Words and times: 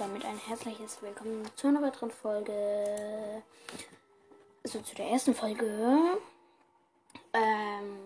damit 0.00 0.24
ein 0.24 0.38
herzliches 0.38 1.02
Willkommen 1.02 1.46
zu 1.56 1.68
einer 1.68 1.82
weiteren 1.82 2.10
Folge. 2.10 3.42
Also 4.64 4.80
zu 4.80 4.94
der 4.94 5.10
ersten 5.10 5.34
Folge. 5.34 6.18
Ähm, 7.34 7.98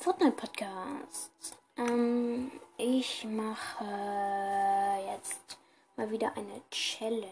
Fortnite 0.00 0.36
Podcast. 0.36 1.56
Ähm, 1.78 2.50
ich 2.76 3.24
mache 3.24 3.86
jetzt 5.10 5.56
mal 5.96 6.10
wieder 6.10 6.36
eine 6.36 6.60
Challenge. 6.70 7.24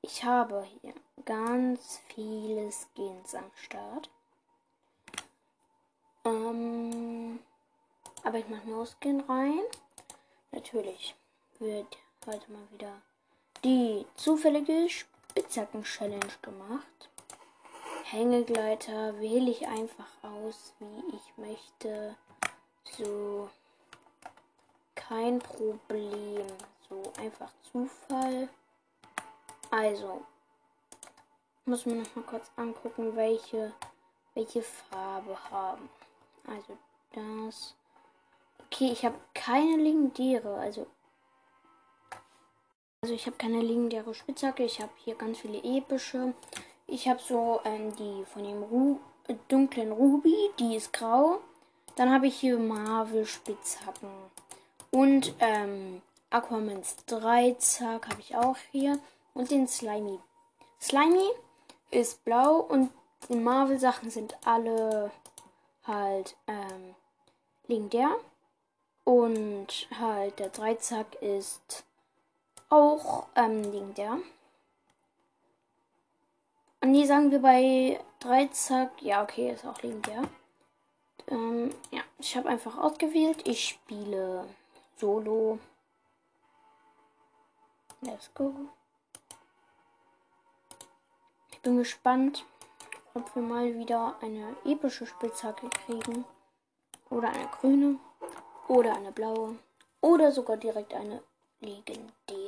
Ich 0.00 0.24
habe 0.24 0.66
hier 0.80 0.94
ganz 1.26 2.00
viele 2.08 2.70
Skins 2.72 3.34
am 3.34 3.50
Start. 3.54 4.08
Ähm, 6.24 7.38
aber 8.24 8.38
ich 8.38 8.48
mache 8.48 8.66
nur 8.66 8.86
Skin 8.86 9.20
rein. 9.20 9.60
Natürlich 10.52 11.14
wird 11.60 11.98
heute 12.26 12.50
mal 12.50 12.66
wieder 12.72 13.00
die 13.62 14.06
zufällige 14.16 14.88
Spitzhacken-Challenge 14.88 16.32
gemacht. 16.42 17.10
Hängegleiter 18.04 19.18
wähle 19.20 19.50
ich 19.50 19.66
einfach 19.68 20.08
aus, 20.22 20.74
wie 20.80 21.16
ich 21.16 21.36
möchte. 21.36 22.16
So, 22.96 23.48
kein 24.94 25.38
Problem. 25.38 26.46
So, 26.88 27.12
einfach 27.18 27.52
Zufall. 27.70 28.48
Also, 29.70 30.24
muss 31.66 31.86
man 31.86 32.02
noch 32.02 32.16
mal 32.16 32.24
kurz 32.24 32.50
angucken, 32.56 33.14
welche, 33.14 33.72
welche 34.34 34.62
Farbe 34.62 35.38
haben. 35.50 35.88
Also, 36.46 36.76
das 37.12 37.74
Okay, 38.72 38.92
ich 38.92 39.04
habe 39.04 39.18
keine 39.34 39.76
legendäre, 39.76 40.54
also 40.54 40.86
also 43.02 43.14
ich 43.14 43.26
habe 43.26 43.36
keine 43.36 43.60
legendäre 43.60 44.14
Spitzhacke, 44.14 44.62
ich 44.62 44.80
habe 44.80 44.92
hier 45.04 45.14
ganz 45.14 45.38
viele 45.38 45.62
epische. 45.64 46.34
Ich 46.86 47.08
habe 47.08 47.20
so 47.20 47.60
ähm, 47.64 47.94
die 47.96 48.24
von 48.26 48.44
dem 48.44 48.62
Ru 48.62 48.98
äh, 49.28 49.34
dunklen 49.48 49.92
Ruby, 49.92 50.36
die 50.58 50.76
ist 50.76 50.92
grau. 50.92 51.40
Dann 51.96 52.12
habe 52.12 52.26
ich 52.26 52.36
hier 52.36 52.58
Marvel 52.58 53.26
Spitzhacken 53.26 54.10
und 54.90 55.34
ähm, 55.40 56.02
Aquamans 56.30 56.96
Dreizack 57.06 58.08
habe 58.08 58.20
ich 58.20 58.36
auch 58.36 58.56
hier 58.70 58.98
und 59.34 59.50
den 59.50 59.66
Slimy. 59.66 60.18
Slimy 60.80 61.30
ist 61.90 62.24
blau 62.24 62.60
und 62.60 62.90
die 63.28 63.36
Marvel 63.36 63.78
Sachen 63.78 64.10
sind 64.10 64.36
alle 64.44 65.10
halt 65.84 66.36
ähm, 66.46 66.94
legendär. 67.66 68.10
Und 69.04 69.88
halt 69.98 70.38
der 70.38 70.50
Dreizack 70.50 71.20
ist 71.20 71.84
auch 72.70 73.26
ähm, 73.34 73.62
legendär. 73.64 74.18
Und 76.80 76.94
die 76.94 77.04
sagen 77.04 77.30
wir 77.30 77.40
bei 77.40 78.00
Dreizack, 78.20 79.02
ja, 79.02 79.22
okay, 79.22 79.50
ist 79.50 79.66
auch 79.66 79.82
legendär. 79.82 80.22
Ähm, 81.28 81.70
ja, 81.90 82.00
ich 82.18 82.36
habe 82.36 82.48
einfach 82.48 82.78
ausgewählt. 82.78 83.46
Ich 83.46 83.68
spiele 83.68 84.46
Solo. 84.96 85.58
Let's 88.00 88.30
go. 88.34 88.54
Ich 91.52 91.60
bin 91.60 91.76
gespannt, 91.76 92.46
ob 93.12 93.34
wir 93.34 93.42
mal 93.42 93.74
wieder 93.74 94.16
eine 94.22 94.56
epische 94.64 95.06
Spitzhacke 95.06 95.68
kriegen. 95.68 96.24
Oder 97.10 97.28
eine 97.28 97.46
grüne. 97.48 97.96
Oder 98.68 98.94
eine 98.96 99.12
blaue. 99.12 99.58
Oder 100.00 100.32
sogar 100.32 100.56
direkt 100.56 100.94
eine 100.94 101.22
legendäre. 101.60 102.39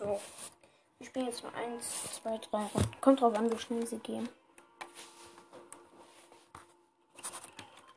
So. 0.00 0.18
Ich 0.98 1.08
spiele 1.08 1.26
jetzt 1.26 1.44
mal 1.44 1.52
1, 1.54 2.14
2, 2.22 2.38
3 2.38 2.58
Runden. 2.58 3.00
Kommt 3.02 3.20
drauf 3.20 3.36
an, 3.36 3.52
wie 3.52 3.58
schnell 3.58 3.86
sie 3.86 3.98
gehen. 3.98 4.28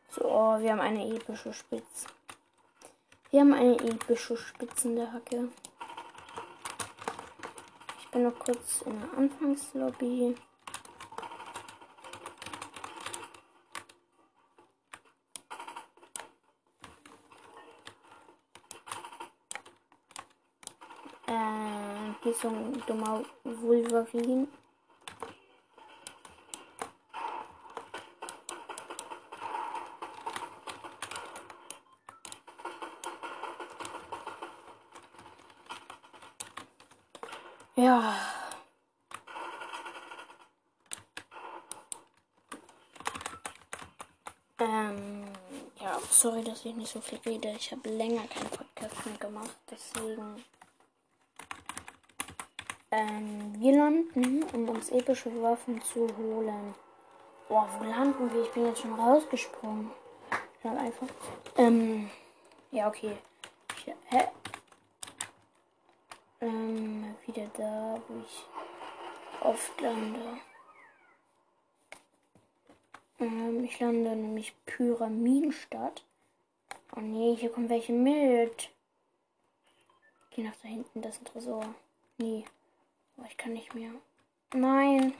So, 0.09 0.23
wir 0.23 0.71
haben 0.71 0.81
eine 0.81 1.15
epische 1.15 1.53
Spitze. 1.53 2.07
Wir 3.31 3.39
haben 3.39 3.53
eine 3.53 3.77
epische 3.79 4.35
Spitze 4.35 4.89
in 4.89 4.97
der 4.97 5.13
Hacke. 5.13 5.47
Ich 7.99 8.07
bin 8.09 8.23
noch 8.23 8.37
kurz 8.37 8.81
in 8.81 8.99
der 8.99 9.17
Anfangslobby. 9.17 10.35
Hier 22.23 22.33
so 22.33 22.47
ein 22.47 22.81
dummer 22.87 23.21
Wolverine. 23.43 24.47
Ja. 37.75 38.15
Ähm, 44.59 45.25
ja, 45.81 45.99
sorry, 46.09 46.41
dass 46.45 46.63
ich 46.63 46.73
nicht 46.73 46.93
so 46.93 47.01
viel 47.01 47.19
rede. 47.25 47.49
Ich 47.49 47.69
habe 47.73 47.89
länger 47.89 48.25
keinen 48.27 48.49
Podcast 48.49 49.05
mehr 49.05 49.17
gemacht, 49.17 49.57
deswegen. 49.69 50.41
Ähm, 52.95 53.59
wir 53.59 53.75
landen, 53.75 54.43
um 54.53 54.69
uns 54.69 54.91
epische 54.91 55.41
Waffen 55.41 55.81
zu 55.81 56.07
holen. 56.15 56.75
Boah, 57.49 57.67
wo 57.79 57.85
landen 57.85 58.31
wir? 58.31 58.43
Ich 58.43 58.51
bin 58.51 58.67
jetzt 58.67 58.81
schon 58.81 58.93
rausgesprungen. 58.93 59.89
Dann 60.61 60.77
einfach. 60.77 61.07
Ähm, 61.57 62.11
ja, 62.69 62.87
okay. 62.87 63.17
Ich, 63.75 63.87
hä? 63.87 64.27
Ähm, 66.41 67.15
wieder 67.25 67.47
da, 67.57 67.99
wo 68.07 68.19
ich 68.19 68.45
oft 69.41 69.81
lande. 69.81 70.37
Ähm, 73.19 73.63
ich 73.63 73.79
lande 73.79 74.15
nämlich 74.15 74.53
Pyramidenstadt. 74.67 76.05
Oh 76.95 76.99
nee, 76.99 77.35
hier 77.37 77.51
kommen 77.51 77.69
welche 77.69 77.93
mit. 77.93 78.69
Geh 80.29 80.43
nach 80.43 80.55
da 80.61 80.67
hinten, 80.67 81.01
das 81.01 81.15
ist 81.15 81.21
ein 81.21 81.25
Tresor. 81.25 81.65
Nee. 82.19 82.45
Ich 83.27 83.37
kann 83.37 83.53
nicht 83.53 83.73
mehr. 83.73 83.91
Nein. 84.53 85.13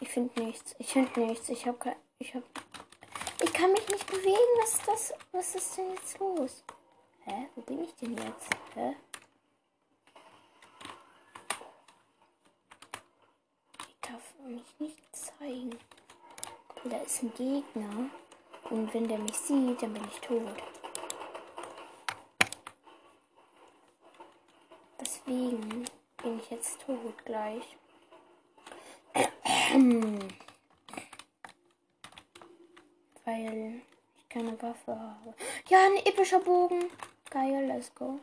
Ich 0.00 0.08
finde 0.08 0.42
nichts. 0.42 0.74
Ich 0.78 0.92
finde 0.92 1.20
nichts. 1.20 1.48
Ich 1.48 1.66
habe 1.66 1.78
kein. 1.78 1.96
Ich 2.18 2.34
habe. 2.34 2.44
Ich 3.42 3.52
kann 3.52 3.72
mich 3.72 3.88
nicht 3.88 4.06
bewegen. 4.06 4.60
Was 4.60 4.74
ist 4.74 4.88
das? 4.88 5.14
Was 5.32 5.54
ist 5.54 5.76
denn 5.76 5.90
jetzt 5.90 6.18
los? 6.18 6.64
Hä? 7.24 7.48
Wo 7.54 7.62
bin 7.62 7.82
ich 7.84 7.94
denn 7.96 8.16
jetzt? 8.16 8.50
Hä? 8.74 8.96
Ich 13.88 14.08
darf 14.08 14.34
mich 14.46 14.78
nicht 14.78 15.16
zeigen. 15.16 15.78
Da 16.84 16.98
ist 16.98 17.22
ein 17.22 17.32
Gegner. 17.34 18.10
Und 18.70 18.92
wenn 18.94 19.08
der 19.08 19.18
mich 19.18 19.36
sieht, 19.36 19.82
dann 19.82 19.92
bin 19.92 20.04
ich 20.04 20.20
tot. 20.20 20.56
Deswegen 25.00 25.84
bin 26.26 26.40
ich 26.40 26.50
jetzt 26.50 26.80
tot 26.80 27.24
gleich. 27.24 27.76
Weil 33.24 33.80
ich 34.16 34.28
keine 34.28 34.60
Waffe 34.60 34.98
habe. 34.98 35.34
Ja, 35.68 35.86
ein 35.86 36.04
epischer 36.04 36.40
Bogen. 36.40 36.90
Geil, 37.30 37.66
let's 37.68 37.94
go. 37.94 38.18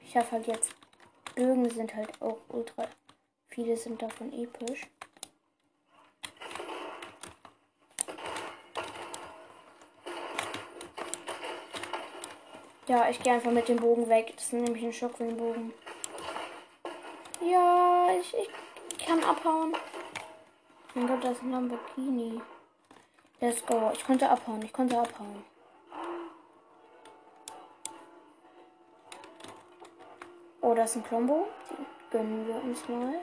Ich 0.00 0.14
habe 0.18 0.30
halt 0.32 0.46
jetzt. 0.48 0.74
Bögen 1.34 1.70
sind 1.70 1.94
halt 1.94 2.20
auch 2.20 2.40
ultra. 2.48 2.86
Viele 3.48 3.78
sind 3.78 4.02
davon 4.02 4.34
episch. 4.34 4.86
Ja, 12.86 13.08
ich 13.08 13.22
gehe 13.22 13.32
einfach 13.32 13.50
mit 13.50 13.68
dem 13.68 13.78
Bogen 13.78 14.08
weg. 14.10 14.32
Das 14.36 14.44
ist 14.44 14.52
nämlich 14.52 14.84
ein 14.84 14.92
Schockwellenbogen. 14.92 15.72
Ja, 17.40 18.08
ich, 18.20 18.34
ich, 18.34 18.50
ich 18.98 19.06
kann 19.06 19.24
abhauen. 19.24 19.74
Mein 20.94 21.06
Gott, 21.06 21.24
das 21.24 21.32
ist 21.32 21.42
ein 21.42 21.50
Lamborghini. 21.50 22.42
Let's 23.40 23.64
go. 23.64 23.90
Ich 23.94 24.04
konnte 24.04 24.28
abhauen. 24.28 24.62
Ich 24.62 24.72
konnte 24.72 24.98
abhauen. 24.98 25.44
Oh, 30.60 30.74
das 30.74 30.90
ist 30.90 30.96
ein 30.96 31.04
Klombo. 31.04 31.48
Den 32.12 32.46
gönnen 32.46 32.46
wir 32.46 32.62
uns 32.62 32.88
mal. 32.88 33.14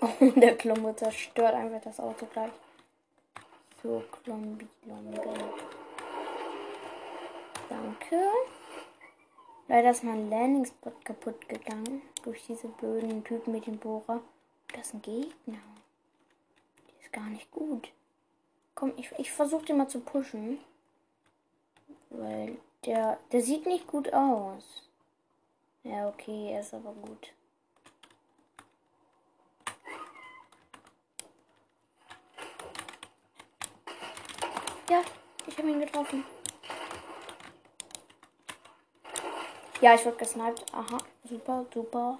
Oh, 0.00 0.08
der 0.40 0.56
Klombe 0.56 0.96
zerstört 0.96 1.54
einfach 1.54 1.80
das 1.82 2.00
Auto 2.00 2.26
gleich. 2.26 2.52
So, 3.82 4.02
Klombi, 4.10 4.66
Klombi. 4.82 5.16
Danke. 7.68 8.24
Leider 9.68 9.90
ist 9.90 10.02
mein 10.02 10.28
Landingspot 10.28 11.04
kaputt 11.04 11.48
gegangen. 11.48 12.02
Durch 12.24 12.44
diese 12.46 12.68
blöden 12.68 13.22
Typen 13.22 13.52
mit 13.52 13.66
dem 13.66 13.78
Bohrer. 13.78 14.20
Das 14.74 14.86
ist 14.88 14.94
ein 14.94 15.02
Gegner. 15.02 15.60
Die 16.88 17.04
ist 17.04 17.12
gar 17.12 17.28
nicht 17.28 17.50
gut. 17.52 17.92
Komm, 18.74 18.92
ich, 18.96 19.12
ich 19.18 19.30
versuche 19.30 19.66
den 19.66 19.76
mal 19.76 19.88
zu 19.88 20.00
pushen. 20.00 20.58
Weil 22.10 22.58
der, 22.84 23.18
der 23.30 23.42
sieht 23.42 23.66
nicht 23.66 23.86
gut 23.86 24.12
aus. 24.12 24.88
Ja, 25.84 26.08
okay, 26.08 26.50
er 26.52 26.60
ist 26.60 26.74
aber 26.74 26.92
gut. 26.92 27.32
Ja, 34.90 35.02
ich 35.46 35.58
habe 35.58 35.68
ihn 35.68 35.80
getroffen. 35.80 36.24
Ja, 39.82 39.94
ich 39.94 40.04
wurde 40.06 40.16
gesniped. 40.16 40.64
Aha, 40.72 40.98
super, 41.24 41.66
super. 41.74 42.18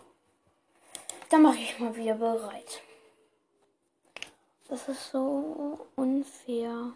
Dann 1.30 1.42
mache 1.42 1.56
ich 1.56 1.78
mal 1.78 1.96
wieder 1.96 2.14
bereit. 2.14 2.82
Das 4.68 4.86
ist 4.86 5.10
so 5.10 5.86
unfair. 5.96 6.92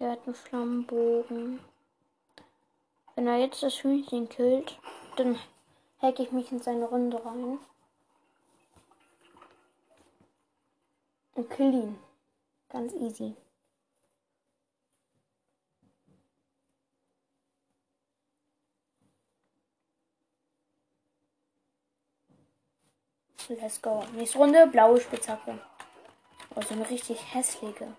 Er 0.00 0.10
hat 0.10 0.26
einen 0.26 0.34
Flammenbogen. 0.34 1.60
Wenn 3.14 3.28
er 3.28 3.38
jetzt 3.38 3.62
das 3.62 3.82
Hühnchen 3.84 4.28
killt, 4.28 4.76
dann 5.14 5.38
hack 6.02 6.18
ich 6.18 6.32
mich 6.32 6.50
in 6.50 6.60
seine 6.60 6.86
Runde 6.86 7.24
rein. 7.24 7.60
Und 11.36 11.50
kill 11.50 11.72
ihn. 11.72 11.98
Ganz 12.74 12.92
easy. 12.94 13.36
Let's 23.48 23.80
go. 23.80 24.02
Nächste 24.14 24.38
Runde, 24.38 24.66
blaue 24.66 25.00
Spitzhacke. 25.00 25.60
Oh, 26.56 26.62
so 26.62 26.74
eine 26.74 26.90
richtig 26.90 27.32
hässliche. 27.32 27.96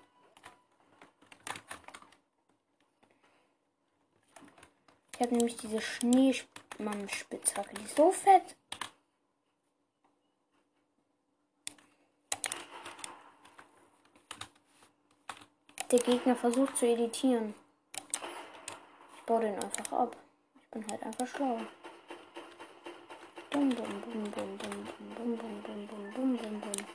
Ich 5.13 5.22
habe 5.22 5.36
nämlich 5.38 5.56
diese 5.56 5.80
Schneemann-Spitzhacke. 5.80 7.75
Die 7.75 7.86
ist 7.86 7.95
so 7.95 8.12
fett. 8.12 8.57
Der 15.92 16.00
Gegner 16.00 16.36
versucht 16.36 16.76
zu 16.78 16.88
editieren. 16.88 17.54
Ich 19.16 19.24
baue 19.26 19.42
den 19.42 19.54
einfach 19.56 19.92
ab. 19.92 20.18
Ich 20.62 20.70
bin 20.72 20.86
halt 20.90 21.04
einfach 21.04 21.28
schlau. 21.28 21.60
Bum, 23.52 23.70
bum, 23.70 24.02
bum, 24.02 24.24
bum, 24.32 24.58
bum, 24.58 24.86
bum, 25.16 25.38
bum, 25.38 25.62
bum, 25.62 25.88
bum, 25.88 26.14
bum, 26.14 26.38
bum, 26.38 26.62
bum. 26.62 26.86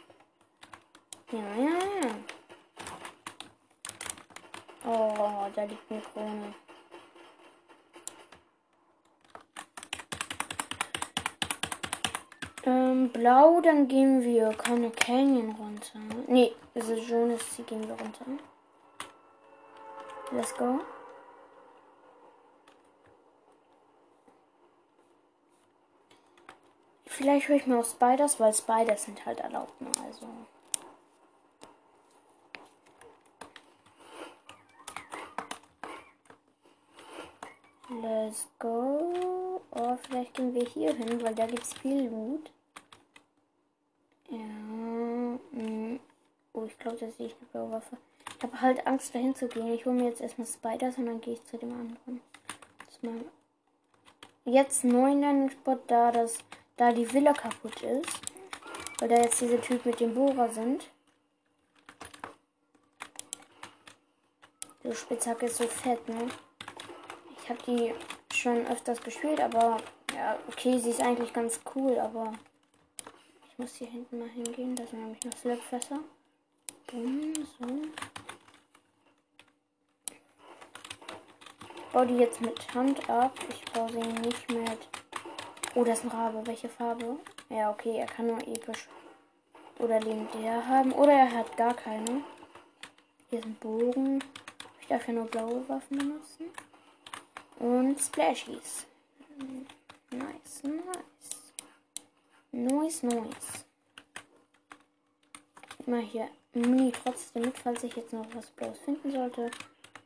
Ja, 1.30 1.54
ja, 1.56 1.78
ja. 2.02 2.14
Oh, 4.84 5.48
da 5.54 5.62
liegt 5.64 5.90
eine 5.90 6.00
Krone. 6.00 6.54
Ähm, 12.64 13.08
blau, 13.10 13.60
dann 13.60 13.86
gehen 13.86 14.22
wir 14.22 14.48
keine 14.50 14.90
Canyon 14.90 15.52
runter. 15.52 16.00
Nee, 16.26 16.52
also 16.74 16.94
Jonas, 16.94 17.56
sie 17.56 17.62
gehen 17.62 17.86
wir 17.86 17.94
runter. 17.94 18.26
Let's 20.32 20.54
go. 20.56 20.80
Vielleicht 27.06 27.48
höre 27.48 27.56
ich 27.56 27.66
mir 27.66 27.78
auch 27.78 27.84
Spiders, 27.84 28.38
weil 28.38 28.54
Spiders 28.54 29.04
sind 29.04 29.26
halt 29.26 29.40
erlaubt, 29.40 29.78
ne? 29.80 29.90
Also. 30.06 30.26
Let's 38.00 38.48
go. 38.58 39.60
Oh, 39.72 39.96
vielleicht 39.96 40.34
gehen 40.34 40.54
wir 40.54 40.64
hier 40.64 40.94
hin, 40.94 41.20
weil 41.22 41.34
da 41.34 41.46
gibt 41.46 41.64
es 41.64 41.74
viel 41.74 42.08
Loot. 42.08 42.50
Ja. 44.28 44.38
Mh. 44.38 45.98
Oh, 46.52 46.64
ich 46.64 46.78
glaube, 46.78 46.98
da 46.98 47.10
sehe 47.10 47.26
ich 47.26 47.36
eine 47.36 47.46
blaue 47.50 47.72
Waffe. 47.72 47.98
Ich 48.40 48.44
habe 48.44 48.60
halt 48.62 48.86
Angst, 48.86 49.14
dahin 49.14 49.34
zu 49.34 49.48
gehen. 49.48 49.70
Ich 49.74 49.84
hole 49.84 49.94
mir 49.94 50.08
jetzt 50.08 50.22
erstmal 50.22 50.46
Spiders 50.46 50.96
und 50.96 51.04
dann 51.04 51.20
gehe 51.20 51.34
ich 51.34 51.44
zu 51.44 51.58
dem 51.58 51.72
anderen. 51.72 52.22
Jetzt 54.46 54.82
neuen 54.82 55.20
Landing-Spot 55.20 55.78
da, 55.86 56.10
dass 56.10 56.38
da 56.78 56.90
die 56.90 57.12
Villa 57.12 57.34
kaputt 57.34 57.82
ist. 57.82 58.08
Weil 58.98 59.10
da 59.10 59.16
jetzt 59.16 59.42
diese 59.42 59.60
Typ 59.60 59.84
mit 59.84 60.00
dem 60.00 60.14
Bohrer 60.14 60.48
sind. 60.48 60.88
Die 64.84 64.94
Spitzhacke 64.94 65.44
ist 65.44 65.58
so 65.58 65.66
fett, 65.66 66.08
ne? 66.08 66.28
Ich 67.42 67.50
habe 67.50 67.60
die 67.66 67.92
schon 68.34 68.66
öfters 68.68 69.02
gespielt, 69.02 69.40
aber 69.40 69.76
ja, 70.14 70.38
okay, 70.48 70.78
sie 70.78 70.90
ist 70.90 71.02
eigentlich 71.02 71.34
ganz 71.34 71.60
cool, 71.74 71.98
aber 71.98 72.32
ich 73.50 73.58
muss 73.58 73.74
hier 73.74 73.88
hinten 73.88 74.20
mal 74.20 74.28
hingehen. 74.30 74.74
Da 74.74 74.86
sind 74.86 75.00
nämlich 75.00 75.22
noch 75.24 75.36
Slipfässer. 75.36 75.98
So. 76.90 77.66
Baue 81.92 82.06
die 82.06 82.16
jetzt 82.16 82.40
mit 82.40 82.74
Hand 82.74 83.08
ab. 83.08 83.32
Ich 83.48 83.64
baue 83.72 83.90
sie 83.90 83.98
nicht 83.98 84.50
mit. 84.50 84.88
Oh, 85.74 85.84
das 85.84 85.98
ist 85.98 86.04
ein 86.04 86.10
Rabe. 86.10 86.46
Welche 86.46 86.68
Farbe? 86.68 87.18
Ja, 87.48 87.70
okay, 87.70 87.98
er 87.98 88.06
kann 88.06 88.26
nur 88.26 88.38
episch 88.46 88.88
oder 89.78 90.00
legendär 90.00 90.66
haben. 90.66 90.92
Oder 90.92 91.12
er 91.12 91.32
hat 91.32 91.56
gar 91.56 91.74
keine. 91.74 92.22
Hier 93.28 93.38
ist 93.38 93.46
ein 93.46 93.54
Bogen. 93.56 94.22
Ich 94.80 94.86
darf 94.88 95.06
ja 95.06 95.14
nur 95.14 95.26
blaue 95.26 95.68
Waffen 95.68 95.98
benutzen. 95.98 96.46
Und 97.58 98.00
Splashies. 98.00 98.86
Nice, 100.10 100.62
nice. 100.64 101.52
Nice, 102.52 103.02
nice. 103.02 103.64
Immer 105.86 105.98
hier 106.00 106.28
Mini 106.52 106.92
trotzdem 106.92 107.42
mit, 107.42 107.58
falls 107.58 107.84
ich 107.84 107.94
jetzt 107.94 108.12
noch 108.12 108.26
was 108.34 108.46
Blaues 108.50 108.78
finden 108.80 109.12
sollte. 109.12 109.50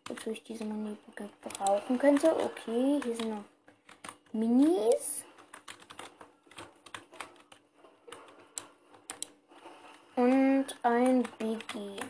Wozu 0.07 0.31
ich 0.31 0.43
diese 0.43 0.65
Mini 0.65 0.97
brauchen 1.43 1.99
könnte. 1.99 2.35
Okay, 2.37 3.01
hier 3.03 3.17
sind 3.17 3.31
noch 3.31 3.45
Minis. 4.33 5.25
Und 10.17 10.67
ein 10.83 11.23
Biggie. 11.39 12.01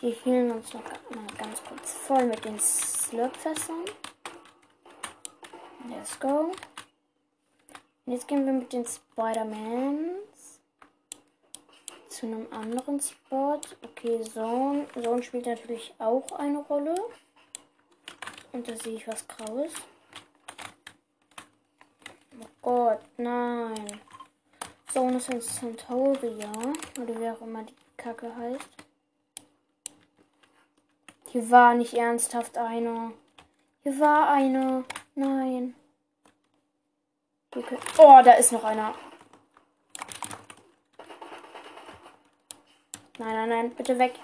Wir 0.00 0.12
hielen 0.12 0.52
uns 0.52 0.72
noch 0.72 0.82
mal 0.82 1.26
ganz 1.36 1.62
kurz 1.64 1.92
voll 1.92 2.24
mit 2.24 2.44
den 2.44 2.58
Slurpfässern. 2.58 3.84
Let's 5.88 6.18
go. 6.18 6.52
Und 8.06 8.12
jetzt 8.12 8.28
gehen 8.28 8.46
wir 8.46 8.52
mit 8.52 8.72
den 8.72 8.86
Spider-Mans 8.86 10.21
zu 12.12 12.26
einem 12.26 12.46
anderen 12.52 13.00
Spot. 13.00 13.60
Okay, 13.82 14.20
Zone. 14.22 14.86
Zone 15.02 15.22
spielt 15.22 15.46
natürlich 15.46 15.94
auch 15.98 16.30
eine 16.32 16.58
Rolle. 16.58 16.94
Und 18.52 18.68
da 18.68 18.76
sehe 18.76 18.96
ich 18.96 19.08
was 19.08 19.26
Graues. 19.26 19.72
Oh 22.38 22.46
Gott, 22.60 23.00
nein. 23.16 24.00
Zone 24.92 25.16
ist 25.16 25.30
ein 25.30 25.40
Centauria. 25.40 26.52
Oder 27.00 27.18
wie 27.18 27.30
auch 27.30 27.40
immer 27.40 27.62
die 27.62 27.74
Kacke 27.96 28.34
heißt. 28.36 28.68
Hier 31.28 31.50
war 31.50 31.74
nicht 31.74 31.94
ernsthaft 31.94 32.58
einer. 32.58 33.12
Hier 33.82 33.98
war 33.98 34.28
einer. 34.28 34.84
Nein. 35.14 35.74
Okay. 37.56 37.78
Oh, 37.96 38.20
da 38.22 38.32
ist 38.32 38.52
noch 38.52 38.64
einer. 38.64 38.94
Nein, 43.18 43.34
nein, 43.34 43.48
nein, 43.48 43.70
bitte 43.74 43.98
weg. 43.98 44.14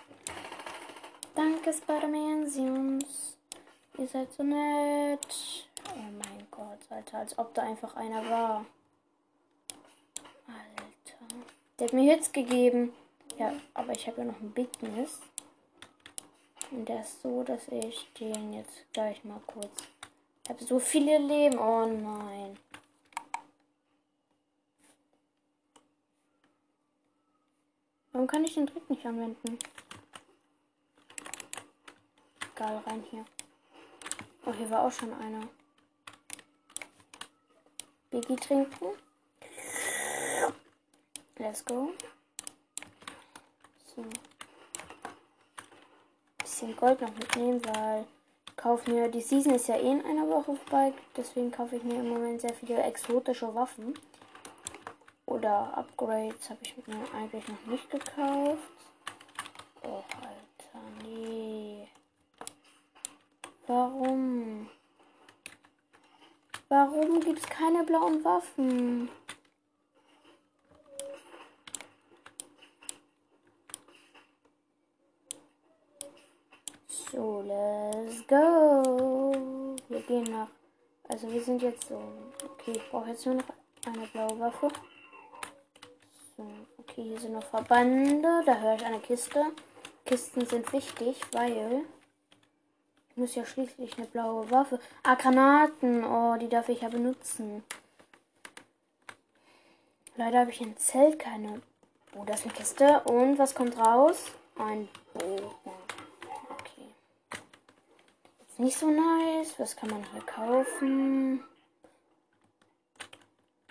Danke, 1.35 1.73
Spider-Man-Sions. 1.73 3.37
Ihr 3.99 4.09
seid 4.09 4.33
so 4.33 4.42
nett. 4.42 5.26
Oh 5.95 5.99
mein 5.99 6.47
Gott, 6.50 6.78
Alter, 6.88 7.18
als 7.18 7.38
ob 7.38 7.52
da 7.54 7.62
einfach 7.62 7.95
einer 7.97 8.28
war. 8.30 8.64
Alter. 10.47 11.35
Der 11.78 11.87
hat 11.87 11.92
mir 11.92 12.12
Hits 12.14 12.33
gegeben. 12.33 12.92
Ja, 13.38 13.52
aber 13.75 13.92
ich 13.92 14.07
habe 14.07 14.23
ja 14.23 14.25
noch 14.25 14.40
einen 14.40 14.52
Big 14.52 14.71
Miss. 14.83 15.21
Und 16.71 16.88
der 16.88 17.02
ist 17.02 17.23
so, 17.23 17.42
dass 17.42 17.68
ich 17.68 18.09
den 18.18 18.52
jetzt 18.52 18.85
gleich 18.92 19.23
mal 19.25 19.40
kurz. 19.47 19.83
Ich 20.45 20.50
habe 20.50 20.64
so 20.64 20.78
viele 20.78 21.18
Leben. 21.18 21.59
Oh 21.59 21.87
nein. 21.87 22.57
Warum 28.18 28.26
kann 28.26 28.42
ich 28.42 28.54
den 28.54 28.66
Trick 28.66 28.90
nicht 28.90 29.06
anwenden? 29.06 29.60
Egal, 32.52 32.82
rein 32.84 33.04
hier. 33.08 33.25
Oh, 34.44 34.52
hier 34.52 34.68
war 34.70 34.82
auch 34.82 34.90
schon 34.90 35.12
einer. 35.14 35.46
Biggie 38.10 38.34
trinken. 38.34 38.87
Let's 41.37 41.64
go. 41.64 41.92
So. 43.94 44.04
Bisschen 46.38 46.76
Gold 46.76 47.00
noch 47.00 47.14
mitnehmen, 47.14 47.64
weil 47.66 48.04
ich 48.48 48.56
kaufe 48.56 48.90
mir, 48.90 49.06
die 49.08 49.20
Season 49.20 49.54
ist 49.54 49.68
ja 49.68 49.76
eh 49.76 49.92
in 49.92 50.04
einer 50.04 50.28
Woche 50.28 50.56
vorbei, 50.56 50.92
deswegen 51.16 51.52
kaufe 51.52 51.76
ich 51.76 51.84
mir 51.84 52.00
im 52.00 52.08
Moment 52.08 52.40
sehr 52.40 52.54
viele 52.54 52.82
exotische 52.82 53.54
Waffen. 53.54 53.96
Oder 55.48 55.78
Upgrades 55.78 56.50
habe 56.50 56.60
ich 56.60 56.76
mir 56.86 56.94
eigentlich 57.14 57.48
noch 57.48 57.64
nicht 57.64 57.88
gekauft. 57.88 58.70
Oh, 59.82 60.04
Alter, 60.20 60.84
nee. 61.02 61.88
Warum? 63.66 64.68
Warum 66.68 67.20
gibt 67.20 67.38
es 67.38 67.46
keine 67.48 67.82
blauen 67.84 68.22
Waffen? 68.22 69.08
So, 76.86 77.40
let's 77.40 78.26
go. 78.26 79.74
Wir 79.88 80.02
gehen 80.02 80.24
nach. 80.24 80.50
Also 81.08 81.32
wir 81.32 81.42
sind 81.42 81.62
jetzt 81.62 81.88
so. 81.88 82.02
Okay, 82.44 82.72
ich 82.72 82.90
brauche 82.90 83.08
jetzt 83.08 83.24
nur 83.24 83.36
noch 83.36 83.44
eine 83.86 84.06
blaue 84.08 84.38
Waffe. 84.38 84.68
Okay, 86.38 87.02
hier 87.02 87.18
sind 87.18 87.33
noch 87.33 87.45
Verbände. 87.45 88.42
Da 88.47 88.59
höre 88.59 88.76
ich 88.76 88.85
eine 88.85 89.00
Kiste. 89.00 89.45
Kisten 90.04 90.47
sind 90.47 90.73
wichtig, 90.73 91.21
weil 91.33 91.85
ich 93.11 93.16
muss 93.16 93.35
ja 93.35 93.45
schließlich 93.45 93.99
eine 93.99 94.07
blaue 94.07 94.49
Waffe. 94.50 94.78
Ah, 95.02 95.16
Granaten. 95.16 96.04
Oh, 96.04 96.37
die 96.38 96.49
darf 96.49 96.68
ich 96.68 96.83
ja 96.83 96.88
benutzen. 96.88 97.64
Leider 100.16 100.40
habe 100.40 100.50
ich 100.50 100.61
im 100.61 100.76
Zelt 100.76 101.18
keine. 101.18 101.61
Oh, 102.14 102.25
da 102.25 102.35
ist 102.35 102.45
eine 102.45 102.54
Kiste. 102.54 103.00
Und 103.00 103.38
was 103.38 103.54
kommt 103.54 103.76
raus? 103.76 104.33
Ein 104.57 104.88
Bogen. 105.14 105.73
Okay. 106.50 106.95
Ist 108.49 108.59
nicht 108.61 108.78
so 108.78 108.88
nice. 108.88 109.54
Was 109.59 109.76
kann 109.76 109.90
man 109.90 110.04
hier 110.12 110.23
kaufen? 110.23 111.42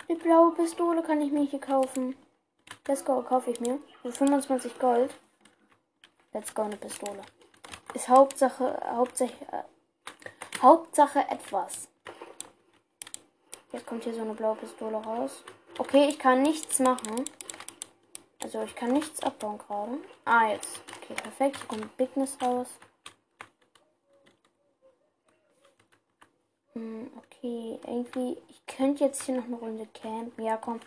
Die 0.08 0.14
blaue 0.14 0.52
Pistole 0.52 1.02
kann 1.02 1.20
ich 1.20 1.32
mir 1.32 1.44
hier 1.44 1.60
kaufen. 1.60 2.14
Let's 2.88 3.04
go, 3.04 3.20
kaufe 3.20 3.50
ich 3.50 3.60
mir. 3.60 3.78
Für 4.00 4.10
25 4.10 4.78
Gold. 4.78 5.14
Let's 6.32 6.54
go, 6.54 6.62
eine 6.62 6.78
Pistole. 6.78 7.20
Ist 7.92 8.08
Hauptsache, 8.08 8.80
Hauptsache, 8.90 9.34
äh, 9.52 10.62
Hauptsache 10.62 11.18
etwas. 11.28 11.88
Jetzt 13.72 13.86
kommt 13.86 14.04
hier 14.04 14.14
so 14.14 14.22
eine 14.22 14.32
blaue 14.32 14.56
Pistole 14.56 14.96
raus. 14.96 15.44
Okay, 15.76 16.08
ich 16.08 16.18
kann 16.18 16.40
nichts 16.40 16.78
machen. 16.78 17.26
Also 18.42 18.62
ich 18.62 18.74
kann 18.74 18.92
nichts 18.94 19.22
abbauen 19.22 19.58
gerade. 19.58 19.98
Ah, 20.24 20.48
jetzt. 20.48 20.80
Okay, 21.02 21.12
perfekt. 21.12 21.56
Hier 21.58 21.66
kommt 21.66 21.96
Bigness 21.98 22.38
raus. 22.40 22.68
Hm, 26.72 27.10
okay, 27.18 27.78
irgendwie. 27.86 28.38
Ich 28.48 28.66
könnte 28.66 29.04
jetzt 29.04 29.24
hier 29.24 29.34
noch 29.34 29.44
eine 29.44 29.56
Runde 29.56 29.86
campen. 29.92 30.42
Ja, 30.42 30.56
komm. 30.56 30.80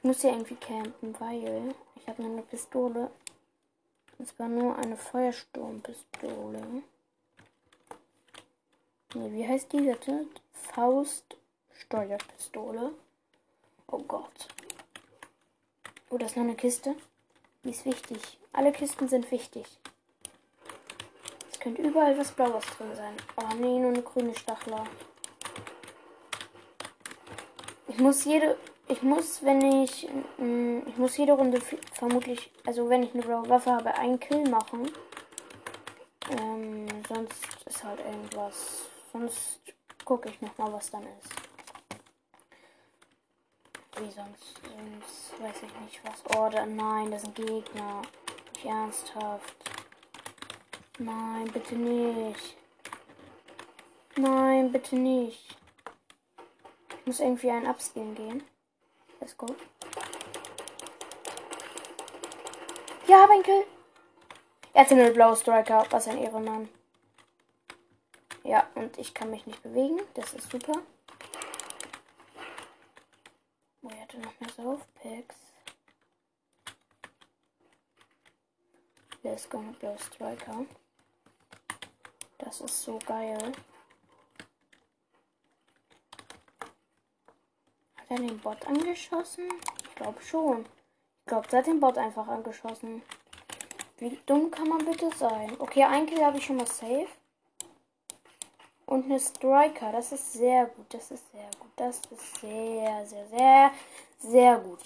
Ich 0.00 0.04
muss 0.04 0.22
ja 0.22 0.30
irgendwie 0.30 0.54
campen, 0.54 1.14
weil 1.20 1.74
ich 1.94 2.08
habe 2.08 2.24
eine 2.24 2.40
Pistole. 2.40 3.10
Und 4.16 4.26
zwar 4.26 4.48
nur 4.48 4.78
eine 4.78 4.96
Feuersturmpistole. 4.96 6.82
Nee, 9.12 9.32
wie 9.32 9.46
heißt 9.46 9.70
die 9.74 9.82
bitte? 9.82 10.26
Fauststeuerpistole. 10.54 12.94
Oh 13.88 13.98
Gott. 13.98 14.48
Oh, 16.08 16.16
da 16.16 16.24
ist 16.24 16.34
noch 16.34 16.44
eine 16.44 16.56
Kiste. 16.56 16.96
Die 17.64 17.68
ist 17.68 17.84
wichtig. 17.84 18.38
Alle 18.54 18.72
Kisten 18.72 19.06
sind 19.06 19.30
wichtig. 19.30 19.66
Es 21.52 21.60
könnte 21.60 21.82
überall 21.82 22.16
was 22.16 22.32
Blaues 22.32 22.64
drin 22.78 22.96
sein. 22.96 23.14
Oh 23.36 23.54
nee, 23.54 23.78
nur 23.78 23.90
eine 23.90 24.02
grüne 24.02 24.34
Stachler. 24.34 24.86
Ich 27.86 27.98
muss 27.98 28.24
jede 28.24 28.56
ich 28.90 29.02
muss, 29.02 29.42
wenn 29.44 29.82
ich, 29.82 30.08
mm, 30.38 30.80
ich 30.86 30.96
muss 30.96 31.16
jede 31.16 31.32
Runde 31.32 31.60
vermutlich, 31.92 32.50
also 32.66 32.88
wenn 32.88 33.04
ich 33.04 33.14
eine 33.14 33.22
blaue 33.22 33.48
Waffe 33.48 33.70
habe, 33.72 33.94
einen 33.94 34.18
Kill 34.18 34.48
machen. 34.48 34.90
Ähm, 36.30 36.86
sonst 37.08 37.46
ist 37.66 37.84
halt 37.84 38.00
irgendwas. 38.00 38.86
Sonst 39.12 39.60
gucke 40.04 40.28
ich 40.28 40.40
noch 40.40 40.56
mal, 40.58 40.72
was 40.72 40.90
dann 40.90 41.02
ist. 41.02 41.30
Wie 43.96 44.10
sonst? 44.10 44.60
Sonst 44.62 45.40
weiß 45.40 45.62
ich 45.62 45.80
nicht 45.80 46.00
was. 46.04 46.22
Oh, 46.36 46.48
da, 46.50 46.66
nein, 46.66 47.10
das 47.10 47.22
sind 47.22 47.34
Gegner. 47.34 48.02
Nicht 48.54 48.64
ernsthaft. 48.64 49.54
Nein, 50.98 51.50
bitte 51.52 51.76
nicht. 51.76 52.56
Nein, 54.16 54.72
bitte 54.72 54.96
nicht. 54.96 55.56
Ich 56.98 57.06
muss 57.06 57.20
irgendwie 57.20 57.50
ein 57.50 57.66
Upskin 57.66 58.14
gehen. 58.14 58.44
Let's 59.20 59.36
go. 59.36 59.46
Ja, 63.06 63.26
mein 63.26 63.42
Kill. 63.42 63.64
Er 64.72 64.82
hatte 64.82 64.94
eine 64.94 65.10
blaue 65.10 65.36
Striker. 65.36 65.84
Was 65.90 66.08
ein 66.08 66.18
Ehrenmann. 66.18 66.68
Ja, 68.44 68.66
und 68.74 68.98
ich 68.98 69.12
kann 69.14 69.30
mich 69.30 69.46
nicht 69.46 69.62
bewegen. 69.62 70.00
Das 70.14 70.32
ist 70.32 70.50
super. 70.50 70.72
Oh, 73.82 73.88
er 73.88 74.00
hatte 74.00 74.18
noch 74.18 74.40
mehr 74.40 74.50
Saufpacks. 74.50 75.36
Let's 79.22 79.48
go 79.50 79.58
mit 79.58 79.78
Blaue 79.78 79.98
Striker. 79.98 80.64
Das 82.38 82.60
ist 82.62 82.82
so 82.82 82.98
geil. 83.06 83.52
Er 88.10 88.16
den 88.16 88.38
Bot 88.38 88.66
angeschossen? 88.66 89.44
Ich 89.84 89.94
glaube 89.94 90.20
schon. 90.20 90.66
Ich 91.20 91.26
glaube, 91.26 91.48
der 91.48 91.60
hat 91.60 91.66
den 91.66 91.80
Bot 91.80 91.96
einfach 91.96 92.26
angeschossen. 92.26 93.02
Wie 93.98 94.18
dumm 94.26 94.50
kann 94.50 94.68
man 94.68 94.84
bitte 94.84 95.10
sein? 95.16 95.54
Okay, 95.58 95.84
ein 95.84 96.06
Kill 96.06 96.24
habe 96.24 96.38
ich 96.38 96.44
schon 96.44 96.56
mal 96.56 96.66
safe. 96.66 97.06
Und 98.86 99.04
eine 99.04 99.20
Striker. 99.20 99.92
Das 99.92 100.10
ist 100.10 100.32
sehr 100.32 100.66
gut. 100.66 100.86
Das 100.88 101.10
ist 101.10 101.30
sehr 101.30 101.48
gut. 101.60 101.70
Das 101.76 102.00
ist 102.10 102.40
sehr, 102.40 103.06
sehr, 103.06 103.26
sehr, 103.28 103.70
sehr 104.18 104.58
gut. 104.58 104.80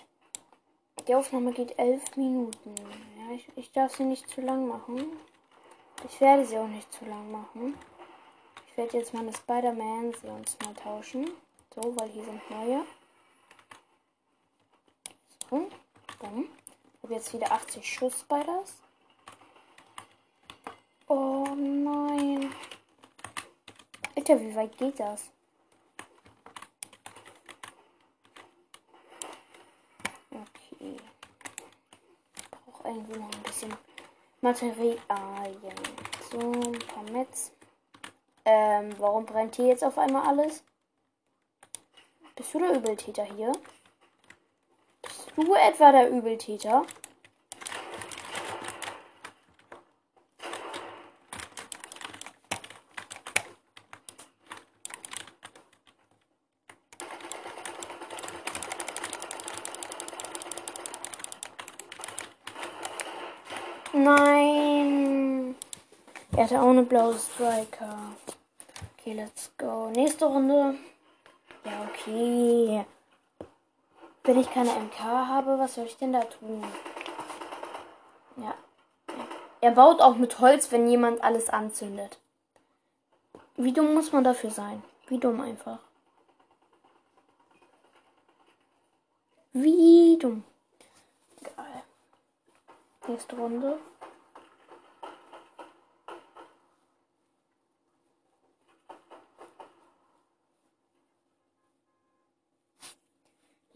Die 1.09 1.15
Aufnahme 1.15 1.53
geht 1.53 1.79
elf 1.79 2.17
Minuten. 2.17 2.75
Ja, 3.19 3.35
ich, 3.35 3.49
ich 3.57 3.73
darf 3.73 3.97
sie 3.97 4.05
nicht 4.05 4.29
zu 4.29 4.43
lang 4.43 4.69
machen. 4.69 5.07
Ich 6.07 6.21
werde 6.21 6.45
sie 6.45 6.59
auch 6.59 6.69
nicht 6.69 6.93
zu 6.93 7.07
lang 7.07 7.31
machen. 7.31 7.75
Ich 8.69 8.77
werde 8.77 8.99
jetzt 8.99 9.15
meine 9.15 9.33
Spider-Man 9.33 10.13
sie 10.21 10.29
uns 10.29 10.59
mal 10.63 10.75
tauschen. 10.75 11.31
So, 11.75 11.97
weil 11.97 12.09
hier 12.11 12.25
sind 12.25 12.51
neue. 12.51 12.85
Bumm, 15.51 15.69
bumm. 16.19 16.49
Ich 16.97 17.03
habe 17.03 17.15
jetzt 17.15 17.33
wieder 17.35 17.53
80 17.53 17.95
Schuss 17.95 18.25
bei 18.25 18.43
das. 18.43 18.77
Oh 21.07 21.45
nein. 21.55 22.53
Alter, 24.17 24.41
wie 24.41 24.55
weit 24.57 24.77
geht 24.79 24.99
das? 24.99 25.31
Okay. 30.31 30.97
Ich 32.37 32.51
brauche 32.51 32.89
irgendwie 32.89 33.19
noch 33.19 33.31
ein 33.31 33.43
bisschen 33.43 33.75
Materialien. 34.41 35.75
So, 36.31 36.39
ein 36.39 36.79
paar 36.79 37.05
Metz. 37.11 37.53
Ähm, 38.47 38.95
warum 38.99 39.27
brennt 39.27 39.57
hier 39.57 39.67
jetzt 39.67 39.85
auf 39.85 39.99
einmal 39.99 40.27
alles? 40.27 40.65
Bist 42.35 42.53
du 42.55 42.59
der 42.59 42.75
Übeltäter 42.75 43.25
hier? 43.25 43.53
Du 45.37 45.55
etwa 45.55 45.93
der 45.93 46.11
Übeltäter? 46.11 46.85
Nein. 63.93 65.55
Er 66.37 66.45
hatte 66.45 66.61
auch 66.61 66.71
eine 66.71 66.83
blaue 66.83 67.17
Striker. 67.17 67.97
Okay, 68.99 69.13
let's 69.15 69.53
go. 69.57 69.91
Nächste 69.91 70.27
Runde. 70.27 70.75
Ja, 71.65 71.89
okay. 71.89 72.85
Wenn 74.27 74.41
ich 74.41 74.51
keine 74.51 74.71
MK 74.71 74.99
habe, 75.01 75.59
was 75.59 75.75
soll 75.75 75.85
ich 75.85 75.99
denn 75.99 76.15
da 76.15 76.21
tun? 76.21 76.65
Ja. 78.39 78.55
Er 79.61 79.71
baut 79.73 80.01
auch 80.01 80.17
mit 80.17 80.39
Holz, 80.41 80.73
wenn 80.73 80.89
jemand 80.89 81.23
alles 81.23 81.51
anzündet. 81.51 82.19
Wie 83.57 83.73
dumm 83.73 83.93
muss 83.93 84.13
man 84.13 84.25
dafür 84.25 84.51
sein? 84.51 84.83
Wie 85.09 85.19
dumm 85.19 85.43
einfach. 85.43 85.79
Wie 89.53 90.19
dumm. 90.19 90.43
Geil. 91.43 91.83
Nächste 93.07 93.37
Runde. 93.37 93.79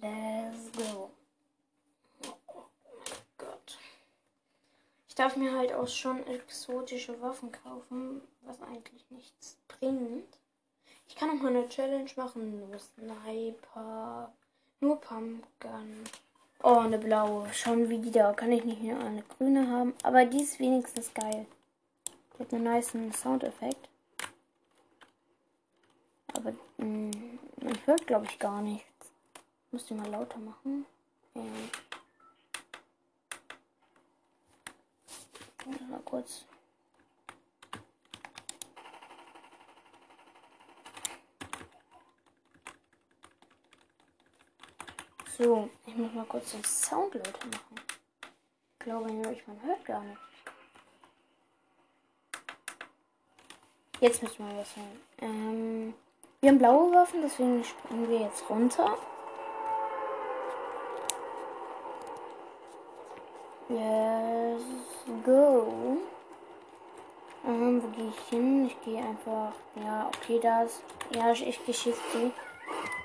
Let's 0.00 0.70
go. 0.72 1.10
Oh 2.26 2.66
Gott. 3.36 3.78
Ich 5.08 5.14
darf 5.28 5.36
mir 5.36 5.52
halt 5.52 5.74
auch 5.74 5.86
schon 5.86 6.26
exotische 6.26 7.20
Waffen 7.20 7.52
kaufen, 7.52 8.22
was 8.46 8.62
eigentlich 8.62 9.04
nichts 9.10 9.58
bringt. 9.68 10.38
Ich 11.06 11.16
kann 11.16 11.28
auch 11.28 11.42
mal 11.42 11.54
eine 11.54 11.68
Challenge 11.68 12.08
machen. 12.16 12.58
Nur 12.60 12.78
Sniper. 12.78 14.32
Nur 14.80 14.98
Pumpgun. 14.98 16.04
Oh, 16.62 16.78
eine 16.78 16.98
blaue. 16.98 17.52
Schon 17.52 17.90
wieder. 17.90 18.32
Kann 18.32 18.52
ich 18.52 18.64
nicht 18.64 18.82
nur 18.82 18.98
eine 19.00 19.22
grüne 19.22 19.68
haben. 19.68 19.92
Aber 20.02 20.24
die 20.24 20.42
ist 20.42 20.60
wenigstens 20.60 21.12
geil. 21.12 21.44
Die 22.34 22.42
hat 22.42 22.54
einen 22.54 22.64
nice 22.64 22.94
Soundeffekt. 23.12 23.86
Aber 26.34 26.52
mh, 26.78 26.86
mm, 26.86 27.38
man 27.60 27.86
hört, 27.86 28.06
glaube 28.06 28.24
ich, 28.30 28.38
gar 28.38 28.62
nichts. 28.62 29.12
Muss 29.72 29.84
die 29.84 29.94
mal 29.94 30.08
lauter 30.08 30.38
machen. 30.38 30.86
Ähm. 31.34 31.70
Mal 35.68 36.00
kurz. 36.04 36.44
So, 45.36 45.68
ich 45.86 45.94
muss 45.94 46.12
mal 46.14 46.24
kurz 46.24 46.50
den 46.52 46.64
Sound 46.64 47.14
lauter 47.14 47.46
machen. 47.46 47.74
Ich 48.72 48.78
glaube 48.80 49.12
man 49.12 49.62
hört 49.62 49.84
gar 49.84 50.02
nicht. 50.02 50.18
Jetzt 54.00 54.22
müssen 54.22 54.48
wir 54.48 54.56
was 54.56 54.76
hören. 54.76 55.00
Ähm, 55.18 55.94
wir 56.40 56.50
haben 56.50 56.58
blaue 56.58 56.92
Waffen, 56.92 57.20
deswegen 57.20 57.62
springen 57.62 58.08
wir 58.08 58.20
jetzt 58.20 58.48
runter. 58.48 58.96
Let's 63.68 64.87
go. 65.24 65.98
Ähm, 67.46 67.82
wo 67.82 67.88
gehe 67.88 68.08
ich 68.08 68.28
hin? 68.28 68.66
Ich 68.66 68.80
gehe 68.82 69.02
einfach. 69.02 69.52
Ja, 69.76 70.08
okay, 70.08 70.38
das. 70.40 70.82
Ja, 71.14 71.32
ich, 71.32 71.46
ich 71.46 71.64
gehe 71.64 71.74
Schießti. 71.74 72.32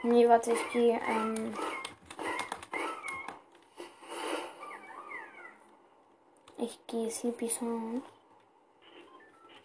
Nee, 0.04 0.28
warte, 0.28 0.52
ich 0.52 0.72
gehe. 0.72 1.00
Ähm, 1.08 1.54
ich 6.58 6.80
gehe 6.88 7.10
Sleepy 7.12 7.50
Sound. 7.50 8.04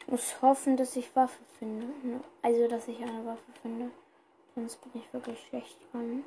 Muss 0.06 0.40
hoffen, 0.40 0.76
dass 0.76 0.96
ich 0.96 1.14
Waffe 1.14 1.42
finde. 1.58 1.88
Also, 2.42 2.68
dass 2.68 2.88
ich 2.88 3.02
eine 3.02 3.26
Waffe 3.26 3.52
finde. 3.62 3.90
Sonst 4.54 4.76
bin 4.82 5.02
ich 5.02 5.12
wirklich 5.12 5.38
schlecht 5.48 5.76
dran. 5.92 6.24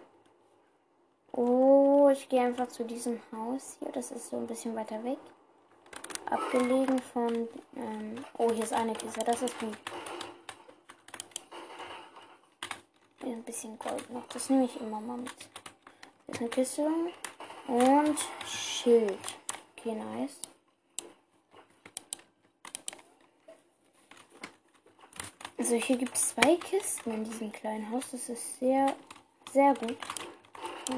Oh, 1.33 2.09
ich 2.11 2.27
gehe 2.29 2.41
einfach 2.41 2.67
zu 2.67 2.83
diesem 2.83 3.19
Haus 3.31 3.77
hier. 3.79 3.91
Das 3.91 4.11
ist 4.11 4.29
so 4.29 4.37
ein 4.37 4.47
bisschen 4.47 4.75
weiter 4.75 5.03
weg. 5.03 5.17
Abgelegen 6.31 6.99
von. 7.13 7.47
Ähm, 7.75 8.25
oh, 8.37 8.51
hier 8.51 8.63
ist 8.63 8.73
eine 8.73 8.93
Kiste. 8.93 9.19
Das 9.23 9.41
ist 9.41 9.59
gut. 9.59 9.77
Hier 13.23 13.33
ein 13.33 13.43
bisschen 13.43 13.77
Gold 13.77 14.09
noch. 14.09 14.27
Das 14.29 14.49
nehme 14.49 14.65
ich 14.65 14.81
immer 14.81 14.99
mal 14.99 15.17
mit. 15.17 15.31
Hier 16.25 16.33
ist 16.33 16.39
eine 16.41 16.49
Kiste. 16.49 16.89
Und 17.67 18.17
Schild. 18.47 19.19
Okay, 19.77 19.93
nice. 19.93 20.39
Also 25.59 25.75
hier 25.75 25.97
gibt 25.97 26.15
es 26.15 26.29
zwei 26.29 26.55
Kisten 26.55 27.11
in 27.11 27.23
diesem 27.23 27.51
kleinen 27.51 27.91
Haus. 27.91 28.05
Das 28.11 28.29
ist 28.29 28.57
sehr, 28.59 28.95
sehr 29.53 29.75
gut 29.75 29.97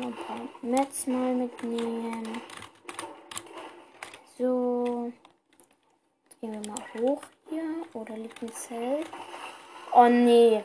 ein 0.02 0.14
paar 0.14 0.42
Mets 0.62 1.08
mal 1.08 1.34
mitnehmen. 1.34 2.42
So. 4.38 5.12
Gehen 6.44 6.62
wir 6.62 6.74
mal 6.74 6.84
hoch 7.00 7.22
hier. 7.48 7.64
Oder 7.94 8.18
liegt 8.18 8.42
ein 8.42 8.52
Zelt? 8.52 9.10
Oh 9.94 10.10
nee. 10.10 10.62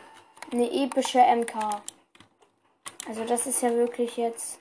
Eine 0.51 0.69
epische 0.73 1.21
MK. 1.21 1.55
Also 3.07 3.25
das 3.25 3.47
ist 3.47 3.63
ja 3.63 3.71
wirklich 3.71 4.17
jetzt. 4.17 4.59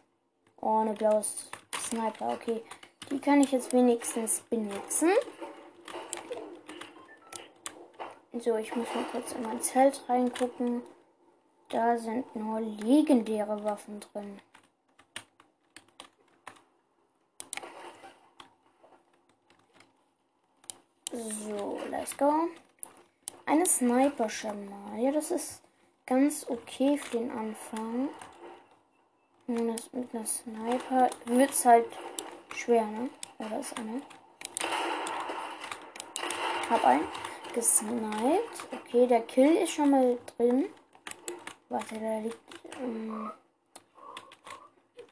Oh, 0.62 0.78
eine 0.78 0.94
blaue 0.94 1.24
Sniper. 1.76 2.34
Okay. 2.34 2.62
Die 3.10 3.18
kann 3.18 3.42
ich 3.42 3.52
jetzt 3.52 3.74
wenigstens 3.74 4.42
benutzen. 4.42 5.10
So, 8.34 8.56
ich 8.58 8.76
muss 8.76 8.94
mal 8.94 9.06
kurz 9.12 9.32
in 9.32 9.42
mein 9.42 9.60
Zelt 9.60 10.04
reingucken. 10.08 10.84
Da 11.70 11.98
sind 11.98 12.36
nur 12.36 12.60
legendäre 12.60 13.64
Waffen 13.64 14.02
drin. 14.02 14.40
So, 21.18 21.80
let's 21.90 22.16
go. 22.16 22.48
Eine 23.48 23.66
Sniper 23.66 24.30
schon 24.30 24.70
mal. 24.70 25.00
Ja, 25.00 25.12
das 25.12 25.32
ist 25.32 25.64
ganz 26.06 26.46
okay 26.48 26.96
für 26.96 27.18
den 27.18 27.32
Anfang. 27.32 28.10
Das 29.48 29.92
mit 29.94 30.14
einer 30.14 30.28
Sniper 30.28 31.10
wird 31.26 31.50
es 31.50 31.66
halt 31.66 31.88
schwer, 32.54 32.86
ne? 32.86 33.10
Oder 33.40 33.60
ist 33.60 33.76
eine? 33.80 34.04
Hab 36.70 36.86
einen. 36.86 37.08
Gesniped. 37.52 38.68
Okay, 38.72 39.08
der 39.08 39.22
Kill 39.22 39.56
ist 39.56 39.72
schon 39.72 39.90
mal 39.90 40.20
drin. 40.38 40.66
Warte, 41.70 41.96
da 41.96 42.20
liegt. 42.20 42.38
Ähm, 42.80 43.32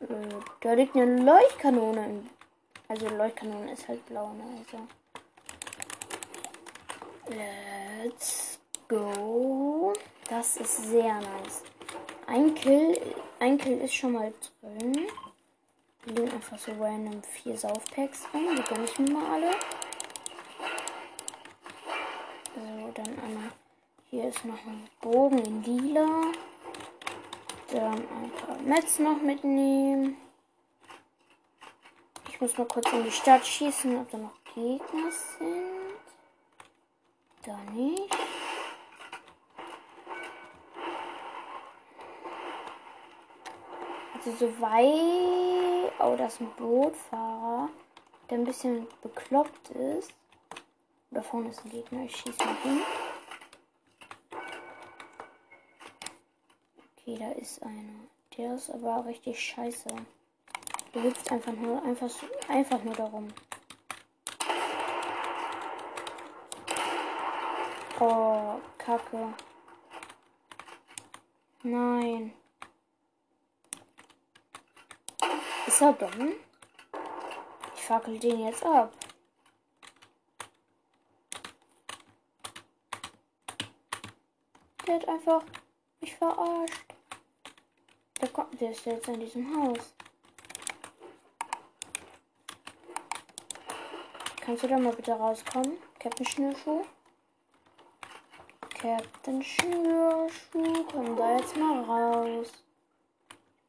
äh, 0.02 0.06
da 0.62 0.74
liegt 0.74 0.96
eine 0.96 1.24
Leuchtkanone. 1.24 2.26
Also 2.90 3.10
Leuchtkanone 3.10 3.72
ist 3.72 3.88
halt 3.88 4.06
blau, 4.06 4.34
ne? 4.34 4.44
Also. 4.60 4.86
Let's 7.28 8.60
go. 8.88 9.94
Das 10.30 10.58
ist 10.58 10.90
sehr 10.90 11.16
nice. 11.16 11.64
Ein 12.28 12.54
Kill, 12.54 13.00
ein 13.40 13.58
Kill 13.58 13.80
ist 13.82 13.96
schon 13.96 14.12
mal 14.12 14.32
drin. 14.62 15.08
Wir 16.04 16.14
legen 16.14 16.32
einfach 16.32 16.60
so 16.60 16.72
random 16.80 17.24
vier 17.24 17.58
Saufpacks 17.58 18.26
rein. 18.32 18.56
Die 18.56 18.62
gönne 18.62 18.86
ich 18.86 19.00
mir 19.00 19.12
mal 19.12 19.34
alle. 19.34 19.52
So, 22.54 22.92
dann 22.94 23.20
einmal. 23.20 23.52
Hier 24.12 24.30
ist 24.30 24.46
noch 24.46 24.64
ein 24.66 24.88
Bogen 25.02 25.40
in 25.40 25.64
lila. 25.64 26.32
Dann 27.72 27.94
ein 27.94 28.32
paar 28.32 28.58
Metz 28.60 29.00
noch 29.00 29.20
mitnehmen. 29.20 30.18
Ich 32.30 32.40
muss 32.40 32.56
mal 32.56 32.68
kurz 32.68 32.92
in 32.94 33.04
die 33.04 33.12
Stadt 33.12 33.46
schießen, 33.48 33.98
ob 33.98 34.12
da 34.12 34.18
noch 34.20 34.34
Gegner 34.54 35.12
sind 35.40 35.75
da 37.46 37.58
nicht. 37.72 38.10
Also 44.16 44.32
so 44.32 44.62
weit. 44.62 45.94
Oh, 46.00 46.16
das 46.18 46.34
ist 46.34 46.42
ein 46.42 46.52
Bootfahrer, 46.58 47.70
der 48.30 48.38
ein 48.38 48.44
bisschen 48.44 48.88
bekloppt 49.02 49.70
ist. 49.70 50.14
Da 51.12 51.22
vorne 51.22 51.50
ist 51.50 51.64
ein 51.64 51.72
Gegner. 51.72 52.06
Ich 52.06 52.16
schieße 52.16 52.44
mal 52.44 52.56
hin. 52.64 52.82
Okay, 56.98 57.18
da 57.20 57.32
ist 57.40 57.62
einer. 57.62 57.94
Der 58.38 58.56
ist 58.56 58.70
aber 58.72 59.06
richtig 59.06 59.40
scheiße. 59.40 59.90
Du 60.92 61.04
willst 61.04 61.32
einfach 61.32 61.54
nur 61.54 61.84
einfach, 61.84 62.10
einfach 62.48 62.84
nur 62.84 62.96
darum. 62.96 63.28
Oh, 68.00 68.60
Kacke. 68.78 69.34
Nein. 71.64 72.34
Ist 75.66 75.82
er 75.82 75.94
dumm? 75.94 76.34
Ich 77.76 77.82
fackel 77.82 78.20
den 78.20 78.42
jetzt 78.42 78.66
ab. 78.66 78.92
Der 84.86 84.96
hat 84.96 85.08
einfach 85.08 85.44
mich 86.02 86.16
verarscht. 86.16 86.86
Der 88.22 88.30
kommt, 88.30 88.60
der 88.60 88.72
ist 88.72 88.86
jetzt 88.86 89.08
in 89.08 89.20
diesem 89.20 89.56
Haus. 89.56 89.94
kannst 94.46 94.64
du 94.64 94.68
da 94.68 94.78
mal 94.78 94.94
bitte 94.94 95.12
rauskommen? 95.14 95.78
Captain 95.98 96.26
Schnürschuh? 96.26 96.86
Captain 98.86 99.42
Schnürschuh, 99.42 100.84
komm 100.92 101.16
da 101.18 101.38
jetzt 101.38 101.58
mal 101.58 101.82
raus. 101.86 102.52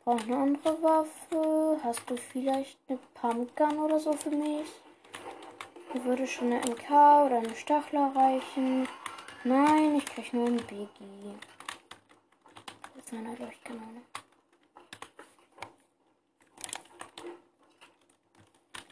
Brauch 0.05 0.21
eine 0.21 0.37
andere 0.37 0.83
Waffe. 0.83 1.81
Hast 1.83 2.03
du 2.11 2.19
vielleicht 2.19 2.77
eine 2.87 2.99
Pumpgun 3.15 3.79
oder 3.79 3.99
so 3.99 4.13
für 4.13 4.29
mich? 4.29 4.69
Mir 5.95 6.05
würde 6.05 6.27
schon 6.27 6.53
eine 6.53 6.61
MK 6.61 6.91
oder 6.91 7.39
eine 7.39 7.57
Stachler 7.57 8.13
reichen. 8.15 8.87
Nein, 9.43 9.97
ich 9.97 10.05
krieg 10.05 10.35
nur 10.35 10.49
einen 10.49 10.59
Biggie. 10.59 11.39
Das 12.95 13.07
ist 13.07 13.13
eine 13.15 13.35
Leuchtkanone. 13.37 14.03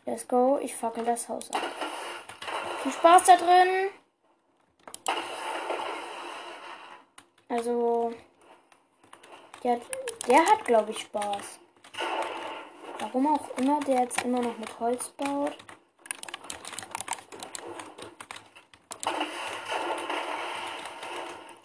Let's 0.07 0.27
go. 0.27 0.59
Ich 0.63 0.75
fackel 0.75 1.05
das 1.05 1.29
Haus 1.29 1.51
ab. 1.51 1.61
Viel 2.83 2.93
Spaß 2.93 3.25
da 3.27 3.37
drin. 3.37 3.91
Also, 7.55 8.13
der, 9.63 9.81
der 10.27 10.45
hat, 10.45 10.65
glaube 10.65 10.91
ich, 10.91 11.03
Spaß. 11.03 11.61
Warum 12.99 13.29
auch 13.29 13.57
immer 13.59 13.79
der 13.79 14.01
jetzt 14.01 14.23
immer 14.25 14.41
noch 14.41 14.59
mit 14.59 14.81
Holz 14.81 15.11
baut. 15.11 15.57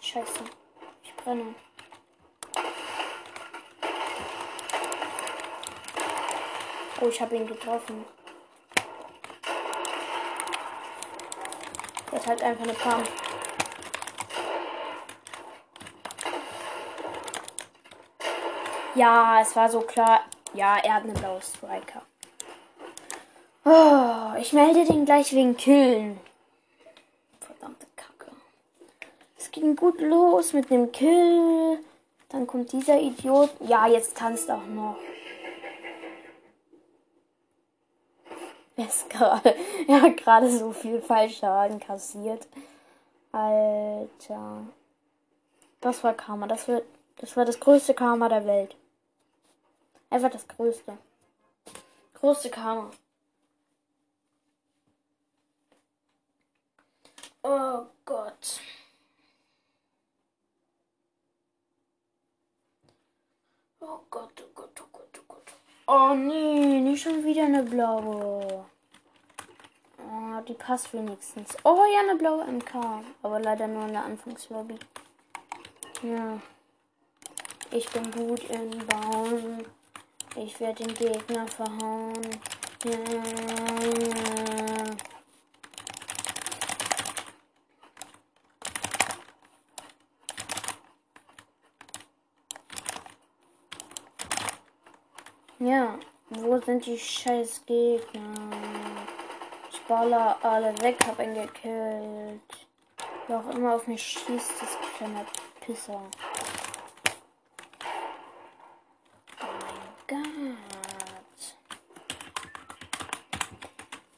Scheiße. 0.00 0.44
Ich 1.02 1.14
brenne. 1.16 1.56
Oh, 7.00 7.08
ich 7.08 7.20
habe 7.20 7.34
ihn 7.34 7.48
getroffen. 7.48 8.04
Das 12.12 12.20
ist 12.20 12.28
halt 12.28 12.42
einfach 12.44 12.62
eine 12.62 12.74
Pump. 12.74 13.29
Ja, 18.94 19.40
es 19.40 19.54
war 19.54 19.70
so 19.70 19.80
klar. 19.80 20.20
Ja, 20.52 20.78
er 20.78 20.94
hat 20.94 21.04
eine 21.04 21.12
blaue 21.12 21.40
Striker. 21.40 22.02
Oh, 23.64 24.36
ich 24.40 24.52
melde 24.52 24.84
den 24.84 25.04
gleich 25.04 25.32
wegen 25.32 25.56
Killen. 25.56 26.18
Verdammte 27.40 27.86
Kacke. 27.94 28.32
Es 29.38 29.50
ging 29.50 29.76
gut 29.76 30.00
los 30.00 30.52
mit 30.52 30.70
dem 30.70 30.90
Kill. 30.90 31.78
Dann 32.30 32.46
kommt 32.46 32.72
dieser 32.72 32.98
Idiot. 32.98 33.50
Ja, 33.60 33.86
jetzt 33.86 34.16
tanzt 34.16 34.50
auch 34.50 34.66
noch. 34.66 34.96
Er 38.76 38.86
ist 38.86 39.08
gerade. 39.10 39.54
Er 39.86 40.02
hat 40.02 40.16
gerade 40.16 40.50
so 40.50 40.72
viel 40.72 41.00
Fallschaden 41.00 41.78
kassiert. 41.78 42.48
Alter. 43.30 44.62
Das 45.80 46.02
war 46.02 46.14
Karma. 46.14 46.46
Das, 46.46 46.66
wird, 46.66 46.84
das 47.18 47.36
war 47.36 47.44
das 47.44 47.60
größte 47.60 47.94
Karma 47.94 48.28
der 48.28 48.46
Welt. 48.46 48.74
Einfach 50.10 50.30
das 50.30 50.46
größte. 50.48 50.98
Größte 52.14 52.50
Karma. 52.50 52.90
Oh 57.42 57.86
Gott. 58.04 58.60
Oh 63.80 64.00
Gott, 64.10 64.32
oh 64.42 64.50
Gott, 64.54 64.80
oh 64.80 64.88
Gott, 64.92 65.18
oh 65.18 65.24
Gott. 65.28 65.52
Oh 65.86 66.14
nee, 66.14 66.80
nicht 66.80 67.02
schon 67.02 67.24
wieder 67.24 67.44
eine 67.44 67.62
blaue. 67.62 68.66
Oh, 69.98 70.40
die 70.46 70.54
passt 70.54 70.92
wenigstens. 70.92 71.56
Oh 71.64 71.84
ja, 71.92 72.00
eine 72.00 72.16
blaue 72.16 72.44
MK. 72.44 73.04
Aber 73.22 73.40
leider 73.40 73.68
nur 73.68 73.86
in 73.86 73.92
der 73.92 74.04
Anfangslobby. 74.04 74.78
Ja. 76.02 76.40
Ich 77.70 77.88
bin 77.90 78.10
gut 78.10 78.44
in 78.50 78.86
Bauen. 78.86 79.64
Ich 80.36 80.60
werde 80.60 80.84
den 80.84 80.94
Gegner 80.94 81.46
verhauen. 81.48 82.40
Ja, 82.84 82.92
ja. 95.58 95.98
Wo 96.30 96.60
sind 96.60 96.86
die 96.86 96.96
scheiß 96.98 97.62
Gegner? 97.66 98.34
Ich 99.70 99.80
baller 99.82 100.38
alle 100.42 100.80
weg, 100.80 100.96
hab 101.06 101.18
ihn 101.18 101.34
gekillt. 101.34 102.40
Wer 103.26 103.38
auch 103.38 103.50
immer 103.54 103.74
auf 103.74 103.86
mich 103.88 104.02
schießt, 104.02 104.52
das 104.60 104.78
kleine 104.96 105.26
Pisser. 105.60 106.00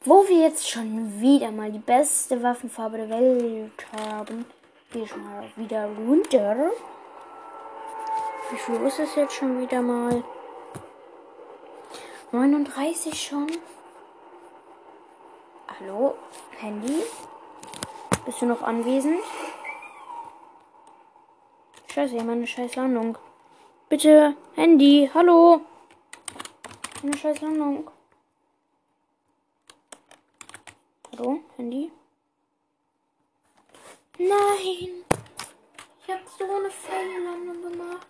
Wo 0.05 0.27
wir 0.27 0.39
jetzt 0.39 0.69
schon 0.71 1.21
wieder 1.21 1.51
mal 1.51 1.71
die 1.71 1.79
beste 1.79 2.43
Waffenfarbe 2.43 2.97
der 2.97 3.11
Welt 3.11 3.87
haben, 4.01 4.47
gehe 4.91 5.05
ich 5.05 5.15
mal 5.17 5.45
wieder 5.57 5.87
runter. 5.97 6.71
Wie 8.51 8.57
viel 8.57 8.81
ist 8.87 9.01
es 9.01 9.15
jetzt 9.17 9.35
schon 9.35 9.61
wieder 9.61 9.83
mal? 9.83 10.25
39 12.31 13.23
schon? 13.23 13.53
Hallo, 15.79 16.15
Handy? 16.59 17.03
Bist 18.25 18.41
du 18.41 18.47
noch 18.47 18.63
anwesend? 18.63 19.21
Scheiße, 21.93 22.13
hier 22.15 22.23
eine 22.23 22.47
scheiß 22.47 22.77
Landung. 22.77 23.19
Bitte, 23.91 24.35
Handy, 24.55 25.11
hallo. 25.13 25.61
Eine 27.03 27.19
scheiß 27.19 27.41
Landung. 27.41 27.91
Hallo, 31.11 31.41
Handy? 31.57 31.91
Nein! 34.19 35.05
Ich 36.01 36.09
habe 36.09 36.23
so 36.39 36.45
eine 36.45 36.71
Fehllandung 36.71 37.61
gemacht. 37.61 38.07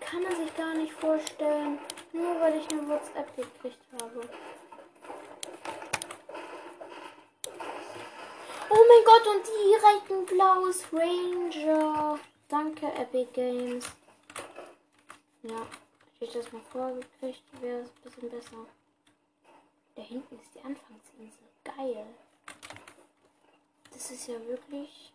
Kann 0.00 0.22
man 0.22 0.36
sich 0.36 0.54
gar 0.54 0.74
nicht 0.74 0.92
vorstellen. 0.92 1.78
Nur 2.12 2.38
weil 2.42 2.60
ich 2.60 2.70
eine 2.70 2.86
WhatsApp 2.86 3.34
gekriegt 3.36 3.86
habe. 3.92 4.28
Oh 8.68 8.84
mein 8.88 9.04
Gott, 9.06 9.26
und 9.28 9.46
direkt 9.46 10.10
ein 10.10 10.26
blaues 10.26 10.84
Ranger. 10.92 12.18
Danke, 12.48 12.92
Epic 12.92 13.30
Games. 13.32 13.86
Ja, 15.42 15.66
ich 16.24 16.32
das 16.32 16.52
mal 16.52 16.62
vorgekriegt, 16.62 17.42
wäre 17.60 17.80
es 17.80 17.88
ein 17.88 18.02
bisschen 18.02 18.30
besser. 18.30 18.66
Da 19.94 20.02
hinten 20.02 20.38
ist 20.38 20.54
die 20.54 20.60
Anfangsinsel. 20.60 21.44
Geil. 21.64 22.06
Das 23.92 24.10
ist 24.10 24.26
ja 24.26 24.40
wirklich. 24.46 25.12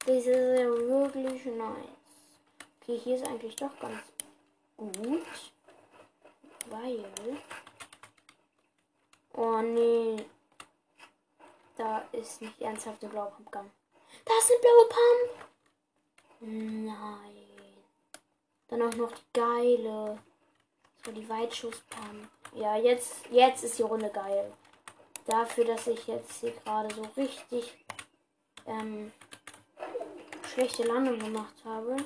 Das 0.00 0.16
ist 0.16 0.26
ja 0.26 0.34
wirklich 0.34 1.44
nice. 1.46 1.88
Okay, 2.80 2.98
hier 2.98 3.16
ist 3.16 3.26
eigentlich 3.26 3.56
doch 3.56 3.78
ganz 3.80 4.02
gut. 4.76 5.26
Weil. 6.66 7.04
Oh 9.34 9.60
nee. 9.62 10.24
Da 11.76 12.00
ist 12.12 12.42
nicht 12.42 12.60
ernsthaft 12.60 13.02
eine 13.02 13.12
blaue 13.12 13.30
Pumpgun. 13.30 13.70
Da 14.24 14.32
ist 14.38 14.50
eine 14.50 14.60
blaue 14.60 14.88
Pump. 14.88 15.48
Nein. 16.40 17.47
Dann 18.68 18.82
auch 18.82 18.94
noch 18.94 19.12
die 19.12 19.32
geile. 19.32 20.18
So 21.04 21.12
die 21.12 21.28
Weitschusspump. 21.28 22.28
Ja, 22.54 22.76
jetzt, 22.76 23.26
jetzt 23.30 23.64
ist 23.64 23.78
die 23.78 23.82
Runde 23.82 24.10
geil. 24.10 24.52
Dafür, 25.26 25.64
dass 25.64 25.86
ich 25.86 26.06
jetzt 26.06 26.40
hier 26.40 26.52
gerade 26.52 26.94
so 26.94 27.02
richtig 27.16 27.84
ähm, 28.66 29.12
schlechte 30.52 30.84
Landung 30.84 31.18
gemacht 31.18 31.54
habe. 31.64 31.96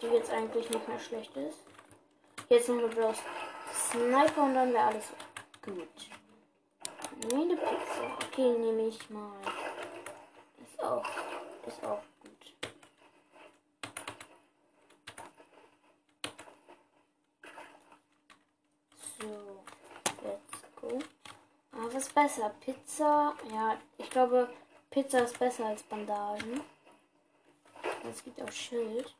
Die 0.00 0.06
jetzt 0.06 0.30
eigentlich 0.30 0.70
nicht 0.70 0.88
mehr 0.88 0.98
schlecht 0.98 1.36
ist. 1.36 1.58
Jetzt 2.48 2.68
noch 2.68 2.80
wir 2.80 2.88
bloß 2.88 3.16
Sniper 3.74 4.42
und 4.42 4.54
dann 4.54 4.72
wäre 4.72 4.84
alles 4.84 5.04
gut. 5.62 5.88
Eine 7.30 7.56
Pizza. 7.56 8.18
Okay, 8.26 8.50
nehme 8.58 8.88
ich 8.88 9.10
mal. 9.10 9.32
Ist 10.62 10.82
auch. 10.82 11.04
Ist 11.66 11.84
auch 11.84 12.00
was 21.92 22.04
ist 22.04 22.14
besser? 22.14 22.54
Pizza? 22.60 23.34
Ja, 23.52 23.76
ich 23.98 24.08
glaube, 24.10 24.48
Pizza 24.90 25.20
ist 25.20 25.38
besser 25.38 25.66
als 25.66 25.82
Bandagen. 25.82 26.60
Es 28.08 28.22
gibt 28.22 28.40
auch 28.40 28.52
Schild. 28.52 29.12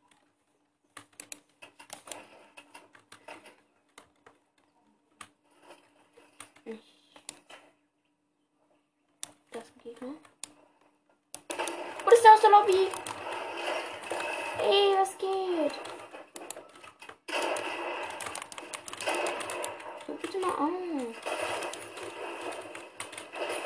Das 9.51 9.65
ist 9.65 9.77
ein 9.77 9.83
Gegner. 9.83 10.13
Wo 12.05 12.11
ist 12.11 12.23
der 12.23 12.35
aus 12.35 12.41
der 12.41 12.51
Lobby? 12.51 12.89
Ey, 14.63 14.95
was 14.97 15.19
geht? 15.19 15.73
Hör 20.07 20.15
bitte 20.17 20.39
mal 20.39 20.51
auf. 20.51 21.41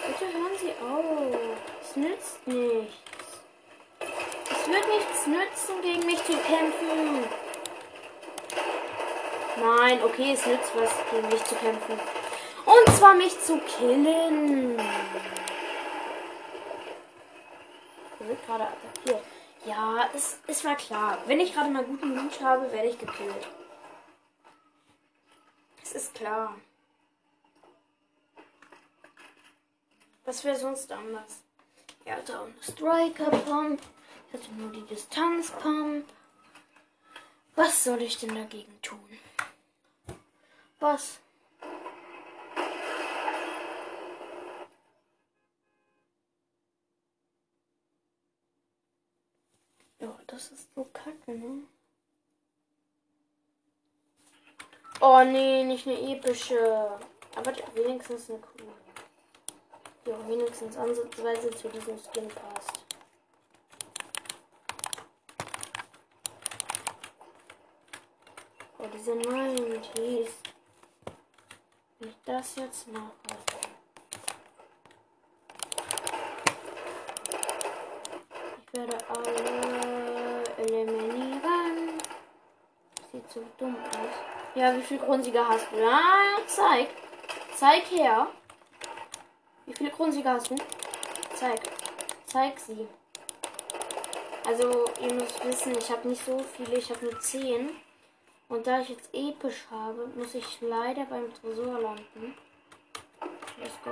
Bitte 0.07 0.33
hören 0.33 0.57
Sie 0.61 0.73
auf. 0.85 1.35
Es 1.81 1.97
nützt 1.97 2.47
nichts. 2.47 3.41
Es 4.51 4.69
wird 4.69 4.89
nichts 5.27 5.67
nützen, 5.69 5.83
gegen 5.83 6.07
mich 6.07 6.23
zu 6.25 6.33
kämpfen. 6.33 7.25
Nein, 9.57 10.03
okay, 10.03 10.33
es 10.33 10.45
nützt 10.47 10.73
was, 10.75 10.91
gegen 11.11 11.29
mich 11.29 11.45
zu 11.45 11.55
kämpfen. 11.57 11.99
Und 12.65 12.97
zwar 12.97 13.15
mich 13.15 13.39
zu 13.41 13.59
killen. 13.59 14.79
Er 18.21 18.37
gerade 18.47 18.65
attackiert. 18.65 19.23
Ja, 19.67 20.09
es, 20.15 20.39
es 20.47 20.65
war 20.65 20.77
klar. 20.77 21.19
Wenn 21.27 21.41
ich 21.41 21.55
gerade 21.55 21.71
mal 21.71 21.85
guten 21.85 22.15
Loot 22.15 22.41
habe, 22.43 22.71
werde 22.73 22.89
ich 22.89 22.99
gekillt. 22.99 23.49
Es 25.83 25.93
ist 25.93 26.15
klar. 26.15 26.55
Was 30.25 30.43
wäre 30.43 30.57
sonst 30.57 30.91
anders? 30.91 31.43
Er 32.07 32.17
hatte 32.17 32.41
auch 32.41 32.45
eine 32.45 32.63
Striker-Pump. 32.63 33.81
Hatte 34.35 34.53
nur 34.55 34.73
die 34.73 34.83
Distanz-Pump. 34.83 36.07
Was 37.55 37.85
soll 37.85 38.03
ich 38.03 38.19
denn 38.19 38.35
dagegen 38.35 38.83
tun? 38.83 38.99
Was? 40.81 41.21
Ja, 50.01 50.19
das 50.27 50.51
ist 50.51 50.75
so 50.75 50.83
kacke, 50.93 51.31
ne? 51.31 51.63
Oh 55.01 55.23
nee, 55.23 55.63
nicht 55.63 55.87
eine 55.87 56.01
epische. 56.11 56.99
Aber 57.37 57.53
wenigstens 57.75 58.29
eine 58.29 58.41
coole. 58.41 58.75
Die 60.05 60.13
auch 60.13 60.27
wenigstens 60.27 60.77
ansatzweise 60.77 61.51
zu 61.53 61.69
diesem 61.69 61.97
Skin 61.99 62.27
passt. 62.27 62.84
Oh, 68.85 68.89
diese 68.93 69.15
neuen 69.15 69.81
Tees. 69.95 70.31
Wenn 71.99 72.09
ich 72.11 72.17
das 72.25 72.57
jetzt 72.57 72.89
mache. 72.89 73.13
Ich 78.67 78.79
werde 78.79 78.99
alle 79.09 80.45
eliminieren. 80.59 81.99
Sieht 83.11 83.31
so 83.31 83.43
dumm 83.57 83.77
aus. 83.77 84.55
Ja, 84.55 84.77
wie 84.77 84.83
viel 84.83 84.99
Grundsieger 84.99 85.49
hast 85.49 85.67
du? 85.73 85.77
Ja, 85.79 86.01
zeig. 86.47 86.89
Zeig 87.57 87.85
her. 87.91 88.29
Wie 89.67 89.75
viele 89.75 89.91
Grundsieger 89.91 90.35
hast 90.35 90.51
du? 90.51 90.57
Zeig. 91.35 91.61
Zeig 92.27 92.59
sie. 92.61 92.87
Also, 94.47 94.85
ihr 95.01 95.15
müsst 95.15 95.43
wissen, 95.43 95.79
ich 95.79 95.91
habe 95.91 96.07
nicht 96.09 96.25
so 96.25 96.39
viele, 96.55 96.77
ich 96.77 96.91
habe 96.91 97.07
nur 97.07 97.19
10. 97.19 97.71
Und 98.49 98.67
da 98.67 98.81
ich 98.81 98.91
jetzt 98.91 99.09
episch 99.13 99.67
habe, 99.71 100.07
muss 100.15 100.35
ich 100.35 100.61
leider 100.61 101.05
beim 101.07 101.33
Tresor 101.35 101.81
landen. 101.81 102.35
Let's 103.59 103.79
go. 103.83 103.91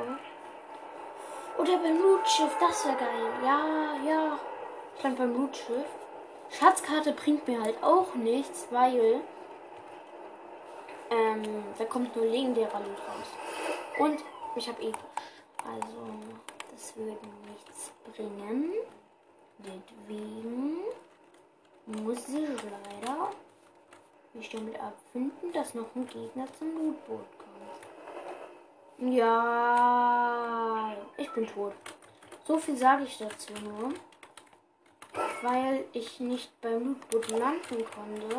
Oder 1.59 1.79
beim 1.79 2.01
Lootschiff, 2.01 2.57
das 2.61 2.85
wäre 2.85 2.97
geil. 2.97 3.33
Ja, 3.43 3.97
ja. 4.07 4.39
Ich 4.97 5.03
lande 5.03 5.19
beim 5.19 5.35
Lootschiff. 5.35 5.87
Schatzkarte 6.51 7.13
bringt 7.13 7.49
mir 7.49 7.63
halt 7.63 7.83
auch 7.83 8.15
nichts, 8.15 8.69
weil 8.71 9.23
ähm, 11.11 11.65
da 11.79 11.85
kommt 11.85 12.15
nur 12.15 12.27
legendärer 12.27 12.81
Loot 12.81 12.99
raus. 13.09 13.29
Und 13.99 14.21
ich 14.57 14.69
habe 14.69 14.83
episch. 14.83 15.01
Also, 15.65 16.07
das 16.71 16.97
würde 16.97 17.19
nichts 17.49 17.93
bringen. 18.13 18.73
Deswegen 19.59 20.79
muss 21.87 22.29
ich 22.29 22.49
leider 22.65 23.31
mich 24.35 24.51
damit 24.51 24.79
abfinden, 24.81 25.53
dass 25.53 25.75
noch 25.75 25.95
ein 25.95 26.07
Gegner 26.07 26.47
zum 26.59 26.75
Lootboot 26.75 27.27
kommt. 27.39 27.53
Ja, 29.15 30.97
ich 31.17 31.31
bin 31.33 31.47
tot. 31.47 31.75
So 32.45 32.59
viel 32.59 32.77
sage 32.77 33.05
ich 33.05 33.19
dazu 33.19 33.53
nur. 33.63 33.93
Weil 35.43 35.85
ich 35.93 36.21
nicht 36.21 36.61
beim 36.61 36.97
Lootboot 37.11 37.31
landen 37.31 37.85
konnte. 37.85 38.37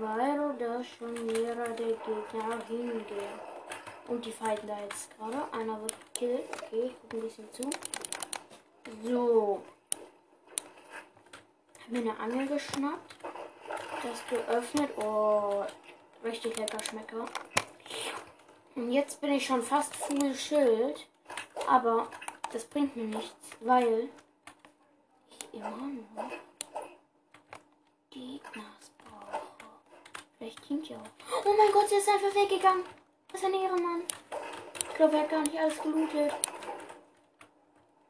Weil 0.00 0.56
da 0.58 0.82
schon 0.82 1.14
mehrere 1.26 1.74
der 1.74 1.96
Gegner 1.96 2.64
hingehen. 2.66 3.40
Und 4.08 4.24
die 4.24 4.32
fighten 4.32 4.66
da 4.66 4.80
jetzt 4.80 5.16
gerade. 5.16 5.52
Einer 5.52 5.80
wird 5.80 5.94
gekillt. 6.14 6.48
Okay, 6.54 6.86
ich 6.86 7.00
gucke 7.00 7.16
ein 7.16 7.22
bisschen 7.22 7.52
zu. 7.52 7.70
So. 9.02 9.62
Hab 11.82 11.90
mir 11.90 12.00
eine 12.00 12.18
Angel 12.18 12.46
geschnappt. 12.46 13.19
Das 14.02 14.26
geöffnet. 14.28 14.90
Oh, 14.96 15.64
richtig 16.24 16.56
lecker 16.56 16.82
Schmecker. 16.82 17.26
Und 18.74 18.92
jetzt 18.92 19.20
bin 19.20 19.32
ich 19.32 19.44
schon 19.44 19.62
fast 19.62 19.94
full 19.94 20.34
Schild. 20.34 21.06
Aber 21.66 22.08
das 22.52 22.64
bringt 22.64 22.96
mir 22.96 23.04
nichts, 23.04 23.56
weil 23.60 24.08
ich 25.28 25.54
immer 25.54 25.70
noch 25.70 26.30
Gegners 28.10 28.90
brauche. 28.98 29.42
Vielleicht 30.38 30.62
klingt 30.62 30.88
ja 30.88 30.96
auch. 30.96 31.44
Oh 31.44 31.54
mein 31.56 31.72
Gott, 31.72 31.88
sie 31.88 31.96
ist 31.96 32.08
einfach 32.08 32.34
weggegangen. 32.34 32.84
Was 33.32 33.44
ein 33.44 33.54
Ehrenmann. 33.54 34.02
Ich 34.88 34.94
glaube, 34.96 35.16
er 35.16 35.22
hat 35.22 35.30
gar 35.30 35.42
nicht 35.42 35.58
alles 35.58 35.80
gelootet. 35.80 36.32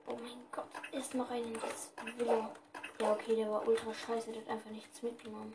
Oh 0.07 0.15
mein 0.15 0.47
Gott, 0.53 0.69
ist 0.93 1.15
noch 1.15 1.31
ein 1.31 1.45
in 1.45 1.55
das 1.55 1.93
Villa. 2.17 2.51
Ja, 3.01 3.13
okay, 3.13 3.37
der 3.37 3.51
war 3.51 3.67
ultra 3.67 3.93
scheiße. 3.93 4.33
Der 4.33 4.43
hat 4.43 4.49
einfach 4.51 4.71
nichts 4.71 5.03
mitgenommen. 5.03 5.53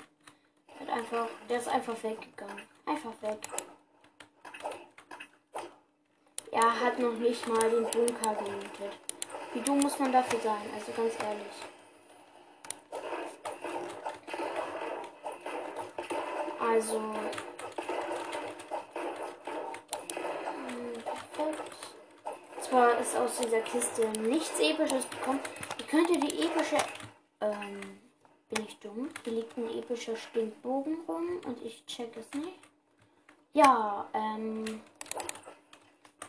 Hat 0.79 0.89
einfach, 0.89 1.27
der 1.49 1.57
ist 1.57 1.67
einfach 1.67 2.03
weggegangen. 2.03 2.63
Einfach 2.85 3.13
weg. 3.21 3.39
Er 6.51 6.79
hat 6.79 6.99
noch 6.99 7.13
nicht 7.13 7.47
mal 7.47 7.69
den 7.69 7.83
Bunker 7.83 8.35
gelootet. 8.35 8.97
Wie 9.53 9.61
dumm 9.61 9.79
muss 9.79 9.99
man 9.99 10.11
dafür 10.11 10.39
sein? 10.39 10.69
Also 10.73 10.91
ganz 10.91 11.13
ehrlich. 11.21 11.47
Also. 16.59 17.01
Perfekt. 21.03 21.71
Zwar 22.61 22.97
ist 22.99 23.15
aus 23.15 23.37
dieser 23.37 23.61
Kiste 23.61 24.07
nichts 24.19 24.59
Episches 24.59 25.09
gekommen. 25.09 25.39
Ich 25.77 25.87
könnte 25.87 26.17
die 26.19 26.43
epische. 26.43 26.77
Ähm, 27.41 28.04
bin 28.49 28.65
ich 28.65 28.77
dumm? 28.79 29.09
Hier 29.23 29.33
liegt 29.33 29.57
ein 29.57 29.69
epischer 29.77 30.15
Stinkbogen 30.15 30.97
rum 31.07 31.41
und 31.45 31.61
ich 31.63 31.85
check 31.85 32.15
es 32.17 32.31
nicht. 32.33 32.59
Ja, 33.53 34.07
ähm. 34.13 34.81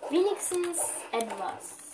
Wenigstens 0.09 0.79
etwas. 1.11 1.87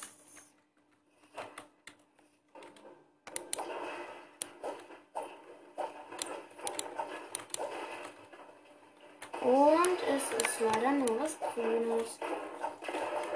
Und 9.40 9.98
es 10.08 10.44
ist 10.44 10.60
leider 10.60 10.92
nur 10.92 11.20
was 11.20 11.36
Grünes. 11.54 12.18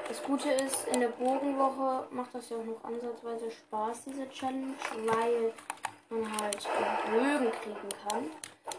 Das 0.06 0.22
Gute 0.22 0.50
ist, 0.50 0.86
in 0.88 1.00
der 1.00 1.08
Bogenwoche 1.08 2.06
macht 2.10 2.32
das 2.34 2.48
ja 2.50 2.58
auch 2.58 2.64
noch 2.64 2.84
ansatzweise 2.84 3.50
Spaß, 3.50 4.04
diese 4.04 4.28
Challenge, 4.28 4.74
weil 5.04 5.52
man 6.10 6.40
halt 6.40 6.68
Bögen 7.10 7.52
kriegen 7.52 7.88
kann. 8.08 8.30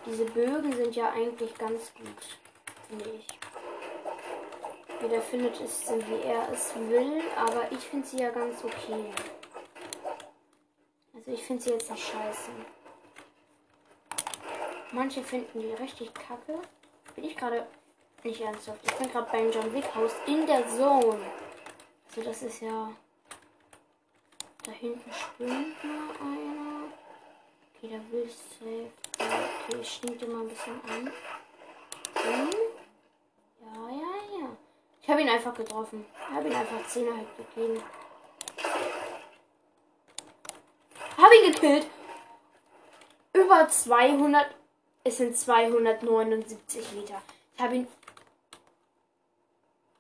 Diese 0.06 0.26
Bögen 0.26 0.74
sind 0.74 0.96
ja 0.96 1.12
eigentlich 1.12 1.58
ganz 1.58 1.94
gut, 1.94 2.40
finde 2.88 3.10
ich. 3.10 3.28
Jeder 5.02 5.22
findet 5.22 5.60
es, 5.60 5.88
wie 5.90 6.22
er 6.24 6.50
es 6.52 6.76
will, 6.76 7.22
aber 7.36 7.72
ich 7.72 7.80
finde 7.80 8.08
sie 8.08 8.20
ja 8.20 8.32
ganz 8.32 8.64
okay. 8.64 9.12
Also 11.14 11.32
ich 11.32 11.44
finde 11.44 11.64
sie 11.64 11.70
jetzt 11.72 11.92
nicht 11.92 12.08
scheiße. 12.08 12.52
Manche 14.92 15.22
finden 15.22 15.60
die 15.60 15.74
richtig 15.74 16.14
kacke. 16.14 16.60
Bin 17.16 17.26
ich 17.26 17.36
gerade 17.36 17.68
nicht 18.24 18.42
ernsthaft. 18.42 18.80
Ich 18.84 18.94
bin 18.96 19.12
gerade 19.12 19.30
beim 19.32 19.52
John 19.52 19.74
Wick 19.74 19.94
Haus 19.94 20.14
in 20.26 20.46
der 20.48 20.68
Zone. 20.68 21.20
Also 22.10 22.22
das 22.24 22.42
ist 22.42 22.62
ja. 22.62 22.92
Da 24.64 24.72
hinten 24.72 25.12
schwimmt 25.12 25.84
mal 25.84 26.16
einer. 26.22 26.77
Okay, 27.88 27.96
der 27.96 28.12
will 28.12 28.30
safe. 28.30 28.92
Okay, 29.18 29.82
ich 29.82 29.94
stinkt 29.94 30.22
immer 30.22 30.42
ein 30.42 30.50
bisschen 30.50 30.82
an. 30.90 31.12
Hm? 32.16 32.50
Ja, 33.62 33.90
ja, 33.90 34.40
ja. 34.40 34.58
Ich 35.02 35.10
habe 35.10 35.22
ihn 35.22 35.30
einfach 35.30 35.54
getroffen. 35.54 36.06
Ich 36.14 36.36
habe 36.36 36.48
ihn 36.48 36.56
einfach 36.56 36.86
10 36.88 37.16
halt 37.16 37.28
gegeben. 37.38 37.82
Habe 41.18 41.36
ihn 41.36 41.54
gekillt. 41.54 41.88
Über 43.34 43.70
200. 43.70 44.48
Es 45.04 45.18
sind 45.18 45.38
279 45.38 46.92
Meter. 46.94 47.22
Ich 47.56 47.62
habe 47.62 47.76
ihn 47.76 47.88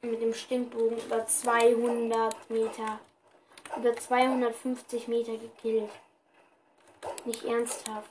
mit 0.01 0.21
dem 0.21 0.33
Stinkbogen 0.33 0.97
über 0.97 1.25
200 1.25 2.49
Meter. 2.49 2.99
Über 3.77 3.95
250 3.95 5.07
Meter 5.07 5.37
gekillt. 5.37 5.91
Nicht 7.25 7.43
ernsthaft. 7.43 8.09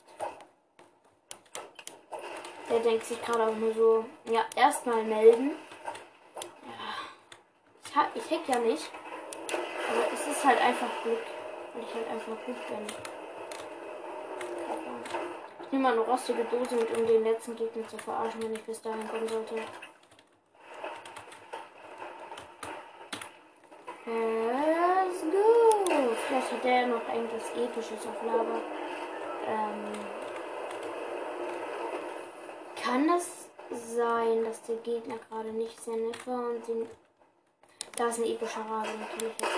Der 2.68 2.80
denkt 2.80 3.04
sich 3.06 3.22
gerade 3.22 3.46
auch 3.46 3.54
nur 3.54 3.72
so, 3.74 4.04
ja, 4.30 4.44
erstmal 4.56 5.04
melden. 5.04 5.52
Ja, 7.94 8.08
ich, 8.14 8.22
ich 8.22 8.30
hack 8.30 8.48
ja 8.48 8.58
nicht. 8.58 8.90
Aber 9.88 10.12
es 10.12 10.26
ist 10.26 10.44
halt 10.44 10.60
einfach 10.60 10.88
Glück. 11.02 11.22
Weil 11.74 11.82
ich 11.82 11.94
halt 11.94 12.08
einfach 12.08 12.36
gut 12.44 12.66
bin. 12.68 12.86
Ich 15.62 15.72
nehme 15.72 15.84
mal 15.84 15.92
eine 15.92 16.02
rostige 16.02 16.44
Dose 16.44 16.76
mit, 16.76 16.96
um 16.96 17.06
den 17.06 17.24
letzten 17.24 17.56
Gegner 17.56 17.86
zu 17.88 17.98
verarschen, 17.98 18.42
wenn 18.42 18.54
ich 18.54 18.64
bis 18.64 18.80
dahin 18.82 19.08
kommen 19.08 19.28
sollte. 19.28 19.56
Let's 24.06 25.22
go! 25.22 25.65
Vielleicht 26.26 26.52
hat 26.52 26.64
der 26.64 26.86
noch 26.86 27.08
irgendwas 27.08 27.50
Episches 27.56 28.06
auf 28.06 28.22
Lava. 28.24 28.60
Ähm 29.46 30.26
kann 32.86 33.08
es 33.10 33.48
sein, 33.96 34.44
dass 34.44 34.62
der 34.62 34.76
Gegner 34.76 35.16
gerade 35.28 35.50
nicht 35.50 35.80
sehr 35.80 35.96
nett 35.96 36.26
war 36.26 36.50
und 36.50 36.66
den. 36.68 36.88
Da 37.96 38.06
ist 38.08 38.18
ein 38.18 38.24
epischer 38.24 38.60
natürlich 38.60 39.34
jetzt 39.40 39.52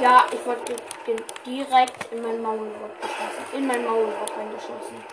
Ja, 0.00 0.26
ich 0.32 0.44
wollte 0.44 0.76
den 1.06 1.22
direkt 1.46 2.12
in 2.12 2.22
mein 2.22 2.42
Maulwort 2.42 3.00
geschossen. 3.00 3.56
In 3.56 3.66
mein 3.66 3.84
Maulwort 3.84 4.36
reingeschossen. 4.36 5.04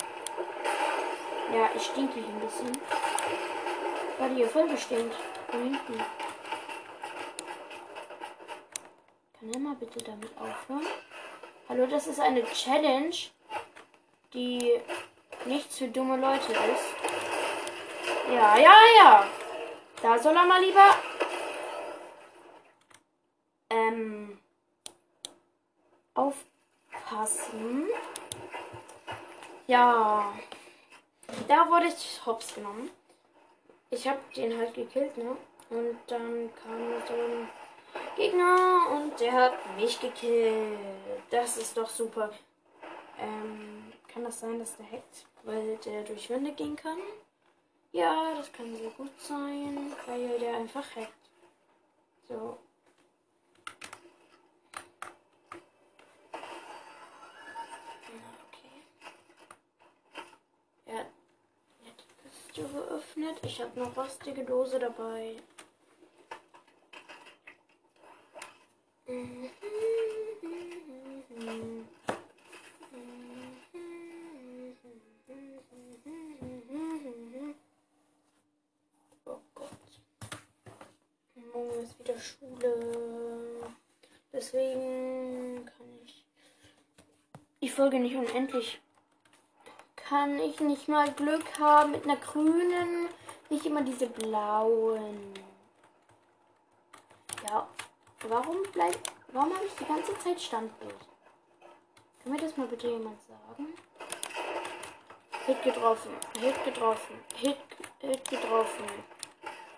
Ja, 1.53 1.69
ich 1.75 1.83
stinke 1.83 2.15
hier 2.15 2.27
ein 2.27 2.39
bisschen. 2.41 2.77
War 4.17 4.29
die 4.29 4.35
hier 4.35 4.49
voll 4.49 4.67
bestimmt. 4.67 5.13
Von 5.49 5.63
hinten. 5.63 6.03
Er 9.53 9.59
mal 9.59 9.75
bitte 9.75 10.03
damit 10.03 10.29
aufhören? 10.37 10.85
Hallo, 11.69 11.87
das 11.87 12.07
ist 12.07 12.19
eine 12.19 12.43
Challenge, 12.43 13.15
die 14.33 14.73
nichts 15.45 15.77
für 15.77 15.87
dumme 15.87 16.17
Leute 16.17 16.51
ist. 16.51 16.95
Ja, 18.29 18.57
ja, 18.57 18.73
ja. 18.97 19.27
Da 20.01 20.19
soll 20.19 20.35
er 20.35 20.45
mal 20.45 20.61
lieber. 20.61 20.89
Ähm. 23.69 24.37
Aufpassen. 26.13 27.87
Ja. 29.67 30.33
Da 31.47 31.69
wurde 31.69 31.87
ich 31.87 32.19
hops 32.25 32.53
genommen. 32.53 32.89
Ich 33.91 34.05
habe 34.07 34.19
den 34.35 34.57
halt 34.57 34.73
gekillt, 34.73 35.17
ne? 35.17 35.37
Und 35.69 35.97
dann 36.07 36.49
kam 36.61 37.07
so 37.07 37.13
ein 37.13 37.49
Gegner 38.15 38.87
und 38.91 39.19
der 39.19 39.33
hat 39.33 39.75
mich 39.75 39.99
gekillt. 39.99 40.77
Das 41.29 41.57
ist 41.57 41.77
doch 41.77 41.89
super. 41.89 42.31
Ähm, 43.19 43.91
kann 44.07 44.23
das 44.23 44.39
sein, 44.39 44.59
dass 44.59 44.77
der 44.77 44.85
hackt? 44.85 45.27
weil 45.47 45.77
der 45.77 46.03
durch 46.03 46.29
Wände 46.29 46.51
gehen 46.51 46.75
kann. 46.75 46.99
Ja, 47.93 48.35
das 48.35 48.51
kann 48.51 48.75
sehr 48.75 48.91
gut 48.91 49.17
sein, 49.19 49.93
weil 50.05 50.37
der 50.39 50.57
einfach 50.57 50.85
hackt. 50.95 51.13
So. 52.27 52.59
Okay. 58.49 58.83
Er 60.85 60.99
hat 60.99 61.07
die 61.85 62.29
Kiste 62.29 62.73
geöffnet. 62.73 63.39
Ich 63.43 63.61
habe 63.61 63.79
noch 63.79 63.95
rostige 63.95 64.43
Dose 64.43 64.79
dabei. 64.79 65.37
Mhm. 69.07 69.49
Schule. 82.19 83.73
Deswegen 84.33 85.65
kann 85.65 85.87
ich 86.03 86.25
die 87.61 87.69
Folge 87.69 87.99
nicht 87.99 88.15
unendlich. 88.15 88.81
Kann 89.95 90.39
ich 90.39 90.59
nicht 90.59 90.87
mal 90.87 91.11
Glück 91.13 91.59
haben 91.59 91.91
mit 91.91 92.03
einer 92.03 92.17
grünen, 92.17 93.07
nicht 93.49 93.65
immer 93.65 93.81
diese 93.81 94.07
blauen. 94.07 95.46
Warum 98.29 98.61
bleibt, 98.73 99.11
warum 99.31 99.53
habe 99.55 99.65
ich 99.65 99.73
die 99.75 99.85
ganze 99.85 100.17
Zeit 100.19 100.41
Standbild? 100.41 100.95
Kann 102.23 102.33
mir 102.33 102.39
das 102.39 102.57
mal 102.57 102.67
bitte 102.67 102.87
jemand 102.87 103.21
sagen? 103.21 103.73
Hit 105.45 105.63
getroffen, 105.63 106.11
Hit 106.39 106.65
getroffen, 106.65 107.19
Hit, 107.35 107.57
Hit 107.99 108.29
getroffen. 108.29 108.85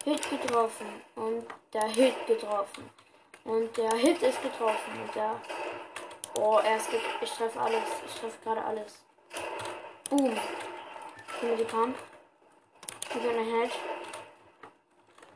Hit 0.03 0.29
getroffen. 0.29 0.87
Und 1.15 1.45
der 1.73 1.87
Hit 1.89 2.25
getroffen. 2.25 2.89
Und 3.43 3.77
der 3.77 3.91
Hit 3.95 4.21
ist 4.23 4.41
getroffen. 4.41 4.99
Und 4.99 5.15
der. 5.15 5.39
Oh, 6.39 6.59
er 6.63 6.77
ist 6.77 6.87
Ich 7.21 7.31
treffe 7.31 7.59
alles. 7.59 7.83
Ich 8.07 8.19
treffe 8.19 8.37
gerade 8.43 8.63
alles. 8.63 9.03
Boom. 10.09 10.35
Gib 11.39 11.49
mir 11.49 11.57
die 11.57 11.63
Pump. 11.65 11.95
Gib 13.13 13.23
mir 13.23 13.29
einen 13.29 13.61
Hit. 13.61 13.71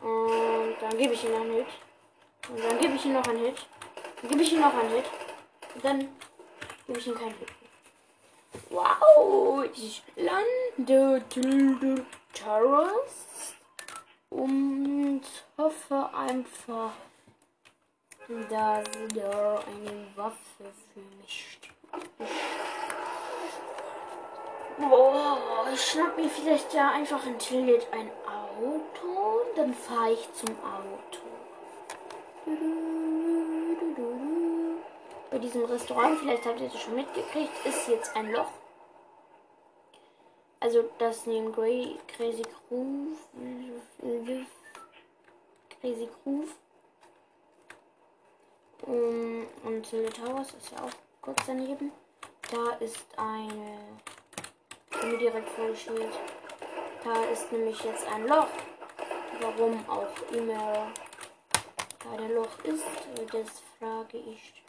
Und 0.02 0.76
dann 0.82 0.97
gebe 0.97 1.13
ich 1.13 1.23
ihm 1.23 1.36
einen 1.36 1.54
Hit. 1.54 1.67
Und 2.49 2.63
dann 2.63 2.79
gebe 2.79 2.95
ich 2.95 3.06
ihm 3.06 3.13
noch 3.13 3.27
einen 3.27 3.45
Hit. 3.45 3.65
Dann 4.21 4.29
gebe 4.29 4.43
ich 4.43 4.53
ihm 4.53 4.62
noch 4.62 4.73
einen 4.73 4.89
Hit. 4.89 5.06
Und 5.75 5.86
dann 5.86 5.99
gebe 6.88 6.99
ich 6.99 7.08
ihm 7.08 7.15
keinen 7.15 7.36
Hit. 7.36 7.49
Wow, 8.69 9.63
ich 9.75 10.03
lande 10.15 11.23
Terrors 12.34 13.56
und 14.29 15.21
hoffe 15.58 16.10
einfach, 16.13 16.91
dass 18.27 18.86
da 19.13 19.63
eine 19.65 20.08
Waffe 20.15 20.71
für 20.93 20.99
mich 21.21 21.58
steht. 21.58 21.71
Boah, 24.77 25.67
ich 25.73 25.82
schnapp 25.82 26.17
mir 26.17 26.29
vielleicht 26.29 26.73
ja 26.73 26.91
einfach 26.91 27.25
in 27.25 27.38
Tillit 27.38 27.88
ein 27.91 28.10
Auto, 28.25 29.41
dann 29.56 29.73
fahre 29.73 30.13
ich 30.13 30.34
zum 30.34 30.49
Auto. 30.49 31.32
Bei 35.32 35.38
diesem 35.39 35.65
Restaurant, 35.65 36.19
vielleicht 36.19 36.45
habt 36.45 36.62
ihr 36.62 36.69
das 36.69 36.82
schon 36.82 36.95
mitgekriegt, 36.95 37.65
ist 37.65 37.88
jetzt 37.88 38.15
ein 38.15 38.32
Loch 38.32 38.51
also 40.63 40.89
das 40.97 41.25
neben 41.25 41.51
Grey, 41.51 41.97
Crazy 42.08 42.43
Groove, 42.69 43.17
Crazy 45.82 46.08
Groove 46.23 46.56
um, 48.84 49.45
und 49.63 49.86
Silver 49.86 50.09
Towers 50.09 50.53
ist 50.53 50.72
ja 50.72 50.86
auch 50.86 50.91
kurz 51.22 51.39
daneben. 51.45 51.91
Da 52.49 52.76
ist 52.80 53.05
eine, 53.17 53.78
mir 55.05 55.17
direkt 55.17 55.49
vorgestellt. 55.49 56.13
Da 57.03 57.24
ist 57.26 57.51
nämlich 57.51 57.84
jetzt 57.84 58.07
ein 58.07 58.26
Loch. 58.28 58.47
Warum 59.41 59.84
auch 59.89 60.32
immer 60.32 60.91
da 62.04 62.18
der 62.18 62.30
Loch 62.30 62.60
ist, 62.64 62.84
das 63.32 63.62
frage 63.80 64.18
ich 64.18 64.64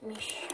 mich 0.00 0.48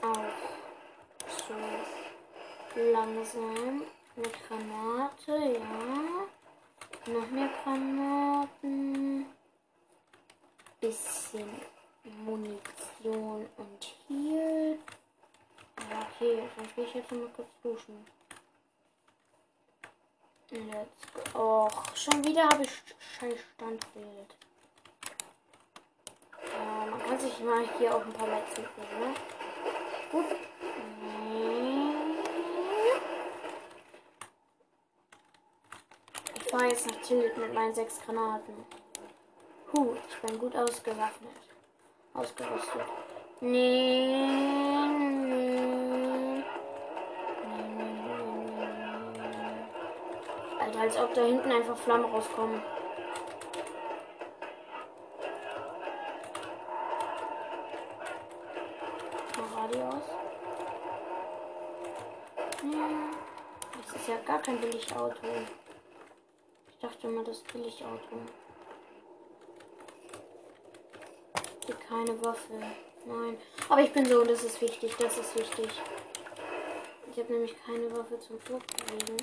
auch 0.00 1.32
so 1.48 2.80
langsam. 2.80 3.82
Eine 4.14 4.28
Granate, 4.46 5.58
ja. 5.58 7.12
Noch 7.12 7.30
mehr 7.30 7.48
Granaten. 7.64 9.26
Bisschen 10.80 11.48
Munition 12.24 13.48
und. 13.56 13.94
Ja, 14.08 14.74
okay, 16.00 16.42
dann 16.56 16.68
gehe 16.74 16.84
ich 16.84 16.94
jetzt 16.94 17.10
mal 17.10 17.28
kurz 17.34 17.48
duschen. 17.62 18.06
Let's 20.50 21.32
go. 21.32 21.66
Och, 21.66 21.96
schon 21.96 22.22
wieder 22.22 22.44
habe 22.44 22.64
ich 22.64 22.82
scheiß 23.18 23.38
Standbild. 23.54 24.41
Kann 27.12 27.20
sich 27.20 27.40
mal 27.40 27.62
hier 27.78 27.94
auch 27.94 28.00
ein 28.00 28.12
paar 28.14 28.26
Lights 28.26 28.56
mitnehmen, 28.56 29.00
ne? 29.00 29.14
Gut. 30.10 30.24
fahre 36.50 36.68
jetzt 36.68 36.86
nach 36.86 37.02
Tilt 37.02 37.36
mit 37.36 37.52
meinen 37.52 37.74
sechs 37.74 38.00
Granaten. 38.00 38.54
Puh, 39.70 39.94
ich 40.08 40.16
bin 40.22 40.38
gut 40.38 40.56
ausgewaffnet. 40.56 41.36
Ausgerüstet. 42.14 42.80
Nee, 43.42 44.16
nee. 45.18 46.42
Alter, 50.58 50.80
als 50.80 50.96
ob 50.96 51.12
da 51.12 51.24
hinten 51.24 51.52
einfach 51.52 51.76
Flammen 51.76 52.06
rauskommen. 52.06 52.62
Das 67.32 67.40
Billigauto. 67.44 68.16
Hier 71.64 71.74
keine 71.88 72.22
Waffe. 72.22 72.52
Nein. 73.06 73.38
Aber 73.70 73.80
ich 73.80 73.92
bin 73.92 74.04
so, 74.04 74.22
das 74.22 74.44
ist 74.44 74.60
wichtig, 74.60 74.94
das 74.98 75.16
ist 75.16 75.34
wichtig. 75.38 75.68
Ich 77.10 77.18
habe 77.18 77.32
nämlich 77.32 77.54
keine 77.64 77.90
Waffe 77.96 78.18
zum 78.20 78.38
Flugbewegen. 78.38 79.16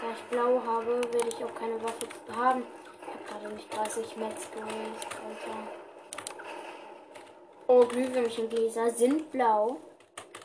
Da 0.00 0.12
ich 0.16 0.22
blau 0.30 0.60
habe, 0.64 1.00
werde 1.12 1.28
ich 1.28 1.44
auch 1.44 1.54
keine 1.54 1.80
Waffe 1.80 2.08
haben. 2.34 2.64
Ich 3.02 3.08
habe 3.08 3.42
gerade 3.42 3.54
nicht 3.54 3.72
30 3.72 4.16
Metz 4.16 4.48
Alter. 4.56 5.58
Oh, 7.68 7.84
Glühwürmchengläser 7.84 8.90
sind 8.90 9.30
blau. 9.30 9.76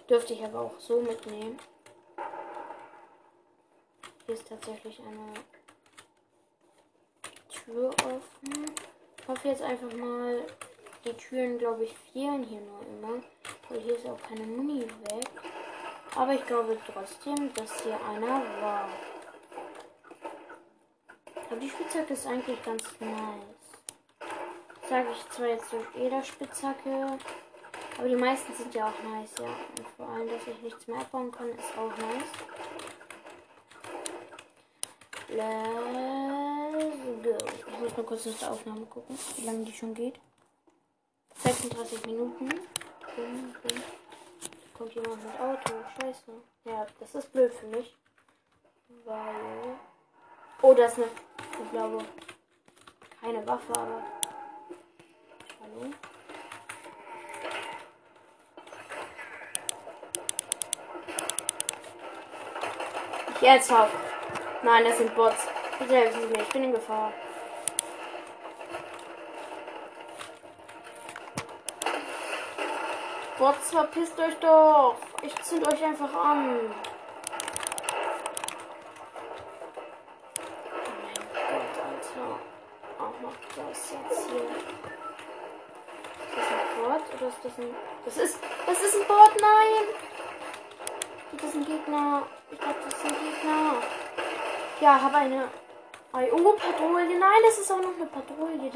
Dürfte 0.08 0.34
ich 0.34 0.44
aber 0.44 0.62
auch 0.62 0.80
so 0.80 1.02
mitnehmen. 1.02 1.58
Hier 4.32 4.40
ist 4.40 4.48
tatsächlich 4.48 4.98
eine 5.02 5.34
Tür 7.50 7.90
offen. 7.90 8.66
Ich 9.20 9.28
hoffe 9.28 9.50
jetzt 9.50 9.62
einfach 9.62 9.92
mal, 9.92 10.46
die 11.04 11.12
Türen, 11.12 11.58
glaube 11.58 11.84
ich, 11.84 11.94
fehlen 12.14 12.42
hier 12.44 12.62
nur 12.62 12.80
immer. 12.80 13.22
Weil 13.68 13.82
hier 13.82 13.98
ist 13.98 14.08
auch 14.08 14.22
keine 14.22 14.46
Muni 14.46 14.84
weg. 14.84 15.30
Aber 16.16 16.32
ich 16.34 16.46
glaube 16.46 16.78
trotzdem, 16.94 17.54
dass 17.56 17.84
hier 17.84 18.00
einer 18.06 18.42
war. 18.62 18.88
Aber 21.50 21.60
die 21.60 21.70
Spitzhacke 21.70 22.14
ist 22.14 22.26
eigentlich 22.26 22.64
ganz 22.64 22.84
nice. 23.02 24.30
Sage 24.88 25.08
ich 25.12 25.30
zwar 25.30 25.48
jetzt 25.48 25.74
durch 25.74 25.88
jeder 25.94 26.24
Spitzhacke. 26.24 27.18
Aber 27.98 28.08
die 28.08 28.16
meisten 28.16 28.54
sind 28.54 28.74
ja 28.74 28.88
auch 28.88 29.04
nice, 29.12 29.34
ja. 29.40 29.48
Und 29.48 29.88
vor 29.98 30.08
allem, 30.08 30.30
dass 30.30 30.48
ich 30.48 30.62
nichts 30.62 30.88
mehr 30.88 31.02
abbauen 31.02 31.34
kann, 31.34 31.50
ist 31.50 31.78
auch 31.78 31.92
nice. 31.98 32.32
Let's 35.34 37.24
go. 37.24 37.38
Ich 37.58 37.80
muss 37.80 37.96
mal 37.96 38.04
kurz 38.04 38.26
nach 38.26 38.38
der 38.38 38.52
Aufnahme 38.52 38.86
gucken, 38.86 39.18
wie 39.38 39.46
lange 39.46 39.64
die 39.64 39.72
schon 39.72 39.94
geht. 39.94 40.20
36 41.42 42.06
Minuten. 42.06 42.50
Kommt 44.78 44.94
jemand 44.94 45.24
mit 45.24 45.40
Auto. 45.40 45.74
Scheiße. 46.02 46.32
Ja, 46.66 46.86
das 47.00 47.16
ist 47.16 47.32
blöd 47.32 47.54
für 47.54 47.68
mich. 47.68 47.96
Weil. 49.06 49.80
Oh, 50.62 50.74
das 50.74 50.92
ist 50.92 50.98
eine. 50.98 51.08
Ich 51.64 51.72
glaube. 51.72 52.04
Keine 53.22 53.48
Waffe, 53.48 53.74
aber. 53.74 54.04
Hallo? 55.62 55.94
Jetzt 63.40 63.72
auf. 63.72 64.11
Nein, 64.64 64.84
das 64.84 64.98
sind 65.00 65.16
Bots. 65.16 65.48
Bitte 65.80 65.96
helfen 65.96 66.22
Sie 66.22 66.28
mir, 66.28 66.42
ich 66.44 66.50
bin 66.50 66.64
in 66.66 66.72
Gefahr. 66.72 67.12
Bots, 73.40 73.72
verpisst 73.72 74.20
euch 74.20 74.36
doch. 74.40 74.98
Ich 75.24 75.36
zünd 75.42 75.68
euch 75.68 75.84
einfach 75.84 76.14
an. 76.14 76.72
Ja, 94.82 95.00
habe 95.00 95.16
eine 95.16 95.48
IO-Patrouille. 96.14 97.20
Nein, 97.20 97.42
das 97.46 97.60
ist 97.60 97.72
auch 97.72 97.78
noch 97.78 97.96
eine 97.96 98.08
Patrouille. 98.08 98.58
Die 98.58 98.72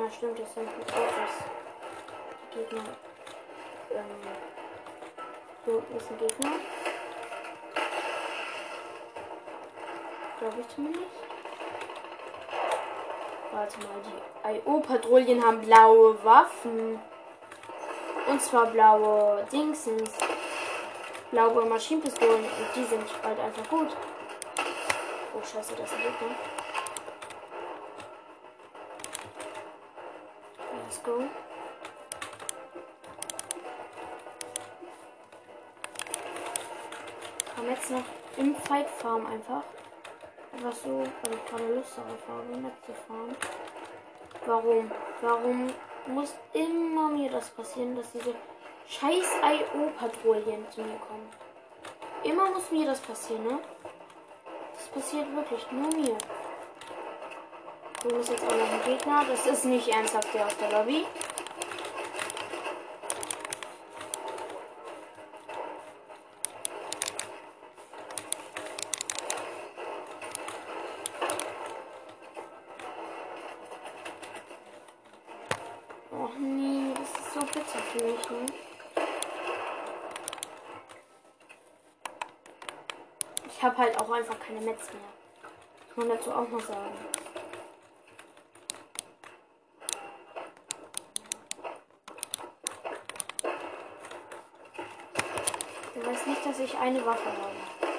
ja, 0.00 0.10
stimmt, 0.10 0.38
das 0.38 0.54
sind 0.54 0.68
Autos. 0.68 1.34
Die 2.54 2.58
Gegner. 2.58 2.84
Ähm, 3.90 4.04
hier 5.64 5.74
unten 5.74 5.96
ist 5.96 6.10
ein 6.10 6.18
Gegner. 6.18 6.50
Glaube 10.38 10.60
ich 10.60 10.68
zumindest. 10.68 11.04
Warte 13.52 13.78
mal, 13.78 14.54
die 14.54 14.58
IO-Patrouillen 14.58 15.44
haben 15.44 15.60
blaue 15.60 16.24
Waffen. 16.24 17.00
Und 18.28 18.40
zwar 18.40 18.66
blaue 18.66 19.44
Dingsens 19.52 20.10
blaue 21.32 21.64
Maschinenpistolen 21.64 22.44
und 22.44 22.76
die 22.76 22.84
sind 22.84 23.04
halt 23.24 23.40
einfach 23.40 23.68
gut. 23.68 23.88
Oh 25.34 25.42
scheiße, 25.42 25.74
das 25.74 25.90
ist 25.90 25.96
ein 25.96 26.02
Gegner. 26.02 26.36
Let's 30.84 31.02
go. 31.02 31.24
Kam 37.54 37.70
jetzt 37.70 37.90
noch 37.90 38.02
im 38.36 38.56
Fight 38.56 38.88
Farm 38.90 39.26
einfach. 39.26 39.62
Einfach 40.52 40.72
so, 40.72 40.98
weil 40.98 41.34
ich 41.34 41.46
gerade 41.46 41.74
Lust 41.74 41.96
darauf 41.96 42.28
habe, 42.28 42.56
mitzufahren. 42.56 43.36
Warum? 44.44 44.90
Warum 45.20 45.72
muss 46.06 46.34
immer 46.52 47.08
mir 47.08 47.30
das 47.30 47.48
passieren, 47.50 47.96
dass 47.96 48.10
diese 48.12 48.34
scheiß 48.88 49.26
IO-Patrouillen 49.42 50.70
zu 50.70 50.80
mir 50.82 50.98
kommen. 50.98 51.28
Immer 52.24 52.50
muss 52.50 52.70
mir 52.70 52.86
das 52.86 53.00
passieren, 53.00 53.44
ne? 53.44 53.58
Passiert 54.94 55.34
wirklich 55.34 55.70
nur 55.72 55.88
mir. 55.88 56.18
Du 58.02 58.08
bist 58.10 58.30
jetzt 58.30 58.42
auch 58.42 58.56
noch 58.56 58.72
ein 58.72 58.82
Gegner. 58.84 59.24
Das 59.26 59.46
ist 59.46 59.64
nicht 59.64 59.88
ernsthaft 59.88 60.32
der 60.34 60.46
aus 60.46 60.56
der 60.58 60.70
Lobby. 60.70 61.06
Och 76.10 76.38
nee, 76.38 76.92
das 76.94 77.08
ist 77.08 77.34
so 77.34 77.40
bitter 77.40 77.78
für 77.92 78.04
mich, 78.04 78.30
ne? 78.30 78.46
Ich 83.46 83.61
habe 83.72 83.82
halt 83.82 84.00
auch 84.00 84.10
einfach 84.10 84.38
keine 84.38 84.60
Metz 84.60 84.86
mehr. 84.92 85.02
Kann 85.94 86.06
man 86.06 86.16
dazu 86.16 86.30
auch 86.30 86.48
noch 86.48 86.60
sagen. 86.60 86.94
Ich 95.94 96.06
weiß 96.06 96.26
nicht, 96.26 96.46
dass 96.46 96.58
ich 96.58 96.76
eine 96.76 97.06
Waffe 97.06 97.30
habe. 97.30 97.91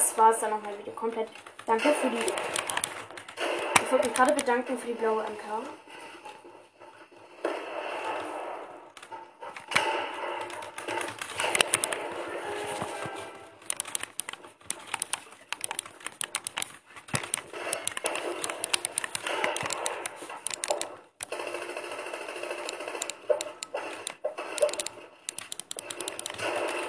das 0.00 0.16
war 0.16 0.30
es 0.30 0.38
dann 0.40 0.50
nochmal 0.50 0.78
wieder 0.78 0.92
komplett. 0.92 1.28
Danke 1.66 1.90
für 1.90 2.08
die. 2.08 2.16
Ich 2.16 3.92
wollte 3.92 4.08
mich 4.08 4.16
gerade 4.16 4.32
bedanken 4.32 4.78
für 4.78 4.86
die 4.86 4.94
blaue 4.94 5.22
MK. 5.24 5.62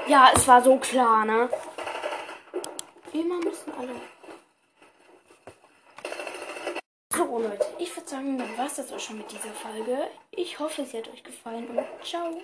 Ja, 0.07 0.31
es 0.33 0.47
war 0.47 0.61
so 0.61 0.77
klar, 0.77 1.25
ne? 1.25 1.49
Immer 3.21 3.37
müssen 3.37 3.71
alle. 3.77 3.93
So, 7.13 7.37
Leute, 7.37 7.65
ich 7.77 7.95
würde 7.95 8.09
sagen, 8.09 8.39
dann 8.39 8.57
war 8.57 8.65
es 8.65 8.77
das 8.77 8.91
auch 8.91 8.99
schon 8.99 9.19
mit 9.19 9.31
dieser 9.31 9.53
Folge. 9.53 10.07
Ich 10.31 10.57
hoffe, 10.57 10.83
sie 10.83 10.97
hat 10.97 11.07
euch 11.13 11.23
gefallen 11.23 11.67
und 11.67 11.85
ciao. 12.03 12.41